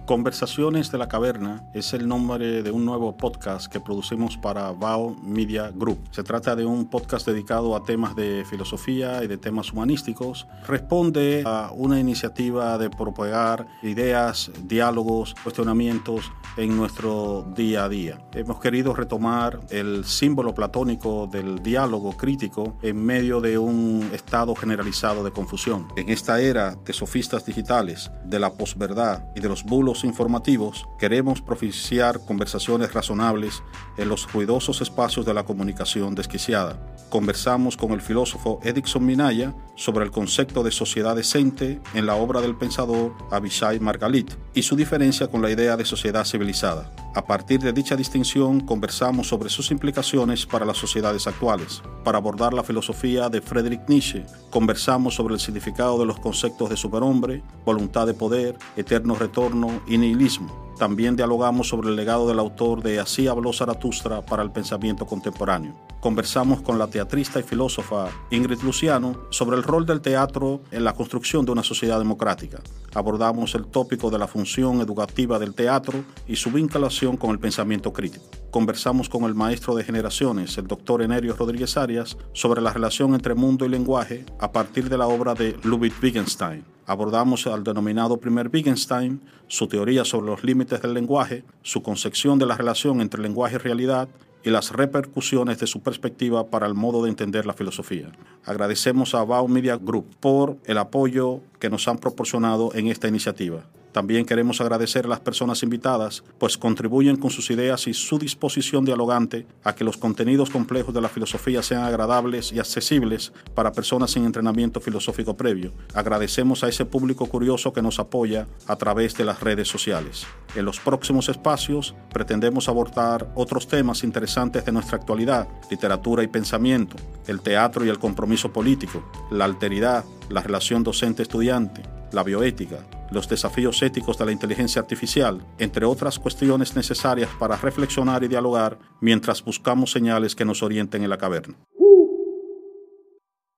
Conversaciones 0.07 0.93
de 0.93 0.99
la 0.99 1.09
Caverna 1.09 1.65
es 1.73 1.95
el 1.95 2.07
nombre 2.07 2.63
de 2.63 2.71
un 2.71 2.85
nuevo 2.85 3.17
podcast 3.17 3.73
que 3.73 3.81
producimos 3.81 4.37
para 4.37 4.71
Bao 4.73 5.17
Media 5.23 5.73
Group. 5.75 5.99
Se 6.11 6.23
trata 6.23 6.55
de 6.55 6.67
un 6.67 6.91
podcast 6.91 7.27
dedicado 7.27 7.75
a 7.75 7.85
temas 7.85 8.15
de 8.15 8.45
filosofía 8.45 9.25
y 9.25 9.29
de 9.29 9.39
temas 9.39 9.73
humanísticos. 9.73 10.47
Responde 10.69 11.43
a 11.47 11.71
una 11.75 11.99
iniciativa 11.99 12.77
de 12.77 12.91
propagar 12.91 13.67
ideas, 13.83 14.51
diálogos, 14.65 15.35
cuestionamientos 15.43 16.31
en 16.59 16.77
nuestro 16.77 17.51
día 17.57 17.85
a 17.85 17.89
día. 17.89 18.19
Hemos 18.35 18.61
querido 18.61 18.95
retomar 18.95 19.59
el 19.71 20.05
símbolo 20.05 20.55
platónico 20.55 21.27
del 21.33 21.63
diálogo 21.63 22.15
crítico 22.15 22.77
en 22.83 23.03
medio 23.03 23.41
de 23.41 23.57
un 23.57 24.11
estado 24.13 24.55
generalizado 24.55 25.25
de 25.25 25.31
confusión. 25.31 25.89
En 25.97 26.11
esta 26.11 26.43
era 26.43 26.75
de 26.75 26.93
sofistas 26.93 27.47
digitales, 27.47 28.11
de 28.27 28.39
la 28.39 28.53
posverdad 28.53 29.25
y 29.35 29.41
de 29.41 29.49
los 29.49 29.65
bulos 29.65 29.94
informativos, 30.03 30.89
queremos 30.99 31.41
propiciar 31.41 32.25
conversaciones 32.25 32.93
razonables 32.93 33.63
en 33.97 34.09
los 34.09 34.33
ruidosos 34.33 34.81
espacios 34.81 35.25
de 35.25 35.35
la 35.35 35.45
comunicación 35.45 36.17
desquiciada. 36.17 36.81
Conversamos 37.11 37.77
con 37.77 37.93
el 37.93 38.01
filósofo 38.01 38.59
Edison 38.65 39.07
Minaya 39.07 39.55
sobre 39.77 40.05
el 40.05 40.11
concepto 40.11 40.63
de 40.63 40.71
sociedad 40.71 41.17
decente 41.17 41.81
en 41.95 42.07
la 42.07 42.15
obra 42.15 42.41
del 42.41 42.57
pensador 42.57 43.13
Abishai 43.31 43.81
Margalit 43.81 44.33
y 44.55 44.63
su 44.63 44.77
diferencia 44.77 45.29
con 45.29 45.43
la 45.43 45.51
idea 45.51 45.77
de 45.77 45.85
sociedad 45.85 46.25
civilizada. 46.25 46.93
A 47.15 47.27
partir 47.27 47.61
de 47.61 47.73
dicha 47.73 47.97
distinción, 47.97 48.61
conversamos 48.61 49.29
sobre 49.29 49.49
sus 49.49 49.71
implicaciones 49.71 50.47
para 50.47 50.67
las 50.67 50.79
sociedades 50.79 51.27
actuales. 51.27 51.83
Para 52.05 52.19
abordar 52.19 52.55
la 52.55 52.65
filosofía 52.65 53.29
de 53.29 53.41
Friedrich 53.41 53.89
Nietzsche, 53.89 54.25
conversamos 54.51 55.15
sobre 55.15 55.35
el 55.35 55.41
significado 55.41 55.99
de 55.99 56.07
los 56.07 56.19
conceptos 56.19 56.71
de 56.71 56.77
superhombre, 56.77 57.43
voluntad 57.65 58.07
de 58.07 58.15
poder, 58.15 58.57
eterno 58.77 59.15
retorno 59.15 59.83
y 59.87 59.99
nihilismo. 59.99 60.64
También 60.79 61.15
dialogamos 61.15 61.69
sobre 61.69 61.89
el 61.89 61.97
legado 61.97 62.27
del 62.27 62.41
autor 62.41 62.83
de 62.83 62.99
Así 62.99 63.29
habló 63.29 63.53
Zaratustra 63.53 64.23
para 64.23 64.43
el 64.43 64.51
pensamiento 64.51 65.07
contemporáneo. 65.07 65.75
Conversamos 66.01 66.61
con 66.63 66.79
la 66.79 66.89
teatrista 66.89 67.39
y 67.39 67.45
filósofa 67.45 68.09
Ingrid 68.31 68.61
Luciano 68.61 69.17
sobre 69.31 69.57
el 69.57 69.63
rol 69.63 69.87
del 69.87 70.01
teatro 70.01 70.61
en 70.71 70.85
la 70.85 70.93
construcción 70.93 71.47
de 71.47 71.53
una 71.53 71.63
sociedad 71.63 71.99
democrática. 71.99 72.61
Abordamos 72.93 73.55
el 73.55 73.67
tópico 73.67 74.11
de 74.11 74.19
la 74.19 74.27
función 74.27 74.81
educativa 74.81 75.39
del 75.39 75.55
teatro 75.55 76.05
y 76.27 76.37
su 76.37 76.51
vinculación 76.51 77.17
con 77.17 77.31
el 77.31 77.39
pensamiento 77.39 77.93
crítico. 77.93 78.25
Conversamos 78.51 79.09
con 79.09 79.25
el 79.25 79.35
maestro 79.35 79.75
de 79.75 79.85
generaciones, 79.85 80.59
el 80.59 80.67
doctor 80.67 81.03
Enerio 81.03 81.35
Rodríguez 81.37 81.77
Arias, 81.77 82.19
sobre 82.33 82.61
la 82.61 82.73
relación 82.73 83.15
entre 83.15 83.35
mundo 83.35 83.65
y 83.65 83.69
lenguaje 83.69 84.27
a 84.41 84.53
partir 84.53 84.91
de 84.91 84.99
la 84.99 85.07
obra 85.07 85.35
de 85.35 85.57
Ludwig 85.63 85.95
Wittgenstein 86.03 86.74
abordamos 86.87 87.47
al 87.47 87.65
denominado 87.65 88.19
primer 88.19 88.51
Wittgenstein, 88.53 89.21
su 89.49 89.67
teoría 89.67 90.05
sobre 90.05 90.27
los 90.27 90.45
límites 90.45 90.83
del 90.83 90.95
lenguaje, 90.95 91.45
su 91.63 91.83
concepción 91.83 92.39
de 92.39 92.47
la 92.47 92.57
relación 92.57 93.01
entre 93.01 93.23
lenguaje 93.23 93.57
y 93.57 93.59
realidad 93.59 94.09
y 94.45 94.51
las 94.51 94.73
repercusiones 94.73 95.59
de 95.59 95.67
su 95.67 95.81
perspectiva 95.81 96.47
para 96.47 96.67
el 96.67 96.75
modo 96.75 97.03
de 97.03 97.09
entender 97.09 97.47
la 97.47 97.55
filosofía. 97.55 98.13
Agradecemos 98.45 99.15
a 99.15 99.25
Bao 99.25 99.49
Media 99.49 99.77
Group 99.77 100.07
por 100.21 100.59
el 100.67 100.79
apoyo 100.79 101.41
que 101.65 101.71
nos 101.71 101.89
han 101.89 101.97
proporcionado 101.97 102.75
en 102.75 102.89
esta 102.89 103.09
iniciativa. 103.09 103.65
También 103.91 104.27
queremos 104.27 104.61
agradecer 104.61 105.07
a 105.07 105.09
las 105.09 105.21
personas 105.21 105.63
invitadas, 105.63 106.23
pues 106.37 106.59
contribuyen 106.59 107.17
con 107.17 107.31
sus 107.31 107.51
ideas 107.51 107.87
y 107.87 107.95
su 107.95 108.19
disposición 108.19 108.85
dialogante 108.85 109.47
a 109.63 109.75
que 109.75 109.83
los 109.85 109.97
contenidos 109.97 110.51
complejos 110.51 110.93
de 110.93 111.01
la 111.01 111.09
filosofía 111.09 111.63
sean 111.63 111.85
agradables 111.85 112.53
y 112.53 112.59
accesibles 112.59 113.33
para 113.55 113.73
personas 113.73 114.11
sin 114.11 114.27
entrenamiento 114.27 114.79
filosófico 114.79 115.39
previo. 115.39 115.73
Agradecemos 115.95 116.65
a 116.65 116.69
ese 116.69 116.85
público 116.85 117.25
curioso 117.27 117.73
que 117.73 117.81
nos 117.81 117.99
apoya 117.99 118.47
a 118.67 118.77
través 118.77 119.15
de 119.15 119.25
las 119.25 119.41
redes 119.41 119.69
sociales. 119.69 120.27
En 120.55 120.67
los 120.67 120.81
próximos 120.81 121.31
espacios 121.31 121.95
pretendemos 122.13 122.69
abordar 122.69 123.33
otros 123.37 123.69
temas 123.69 124.05
interesantes 124.05 124.67
de 124.67 124.73
nuestra 124.73 124.99
actualidad, 124.99 125.49
literatura 125.71 126.23
y 126.23 126.29
pensamiento, 126.29 126.97
el 127.27 127.41
teatro 127.41 127.87
y 127.87 127.89
el 127.89 127.99
compromiso 127.99 128.53
político, 128.53 129.03
la 129.31 129.47
alteridad, 129.47 130.05
la 130.29 130.41
relación 130.41 130.83
docente-estudiante, 130.83 131.83
la 132.13 132.23
bioética, 132.23 132.79
los 133.11 133.29
desafíos 133.29 133.83
éticos 133.83 134.19
de 134.19 134.27
la 134.27 134.33
inteligencia 134.33 134.83
artificial, 134.83 135.47
entre 135.59 135.85
otras 135.87 136.19
cuestiones 136.19 136.77
necesarias 136.77 137.31
para 137.39 137.57
reflexionar 137.57 138.25
y 138.25 138.29
dialogar 138.29 138.79
mientras 139.01 139.43
buscamos 139.45 139.91
señales 139.91 140.35
que 140.35 140.45
nos 140.45 140.63
orienten 140.63 141.03
en 141.03 141.11
la 141.11 141.19
caverna. 141.19 141.57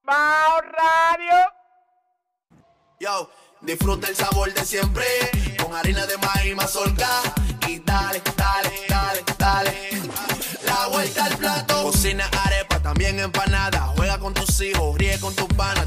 Radio. 0.06 1.34
Yo, 3.00 3.30
disfruta 3.62 4.08
el 4.08 4.14
sabor 4.14 4.52
de 4.52 4.64
siempre 4.64 5.04
con 5.62 5.74
harina 5.74 6.06
de 6.06 6.16
maíz 6.18 6.54
mazorca 6.54 7.08
y 7.68 7.78
dale, 7.80 8.22
dale, 8.36 8.70
dale, 8.88 9.24
dale. 9.38 9.72
La 10.64 10.88
vuelta 10.88 11.24
al 11.24 11.36
plato, 11.36 11.82
cocina 11.82 12.28
arepa, 12.44 12.80
también 12.80 13.18
empanada. 13.18 13.92
Juega 13.96 14.18
con 14.18 14.34
tus 14.34 14.60
hijos, 14.60 14.96
ríe 14.96 15.18
con 15.20 15.34
tus 15.34 15.48
panas, 15.48 15.86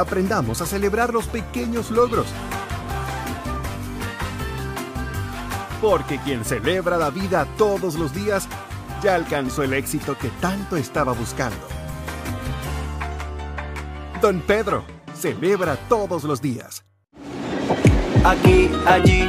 Aprendamos 0.00 0.62
a 0.62 0.66
celebrar 0.66 1.12
los 1.12 1.26
pequeños 1.26 1.90
logros. 1.90 2.26
Porque 5.82 6.18
quien 6.20 6.42
celebra 6.42 6.96
la 6.96 7.10
vida 7.10 7.46
todos 7.58 7.96
los 7.96 8.14
días 8.14 8.48
ya 9.02 9.14
alcanzó 9.14 9.62
el 9.62 9.74
éxito 9.74 10.16
que 10.16 10.30
tanto 10.40 10.78
estaba 10.78 11.12
buscando. 11.12 11.68
Don 14.22 14.40
Pedro 14.40 14.84
celebra 15.14 15.76
todos 15.90 16.24
los 16.24 16.40
días. 16.40 16.82
Aquí, 18.24 18.70
allí, 18.86 19.28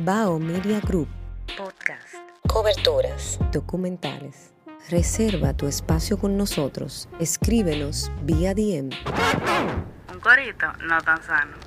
Bao 0.00 0.38
Media 0.38 0.78
Group. 0.78 1.08
Podcast. 1.56 2.14
Coberturas. 2.46 3.36
Documentales. 3.50 4.52
Reserva 4.90 5.54
tu 5.54 5.66
espacio 5.66 6.16
con 6.18 6.36
nosotros. 6.36 7.08
Escríbenos 7.18 8.08
vía 8.22 8.54
DM. 8.54 8.90
Un 10.14 10.20
corito 10.20 10.66
no 10.86 11.00
tan 11.02 11.20
sano. 11.20 11.58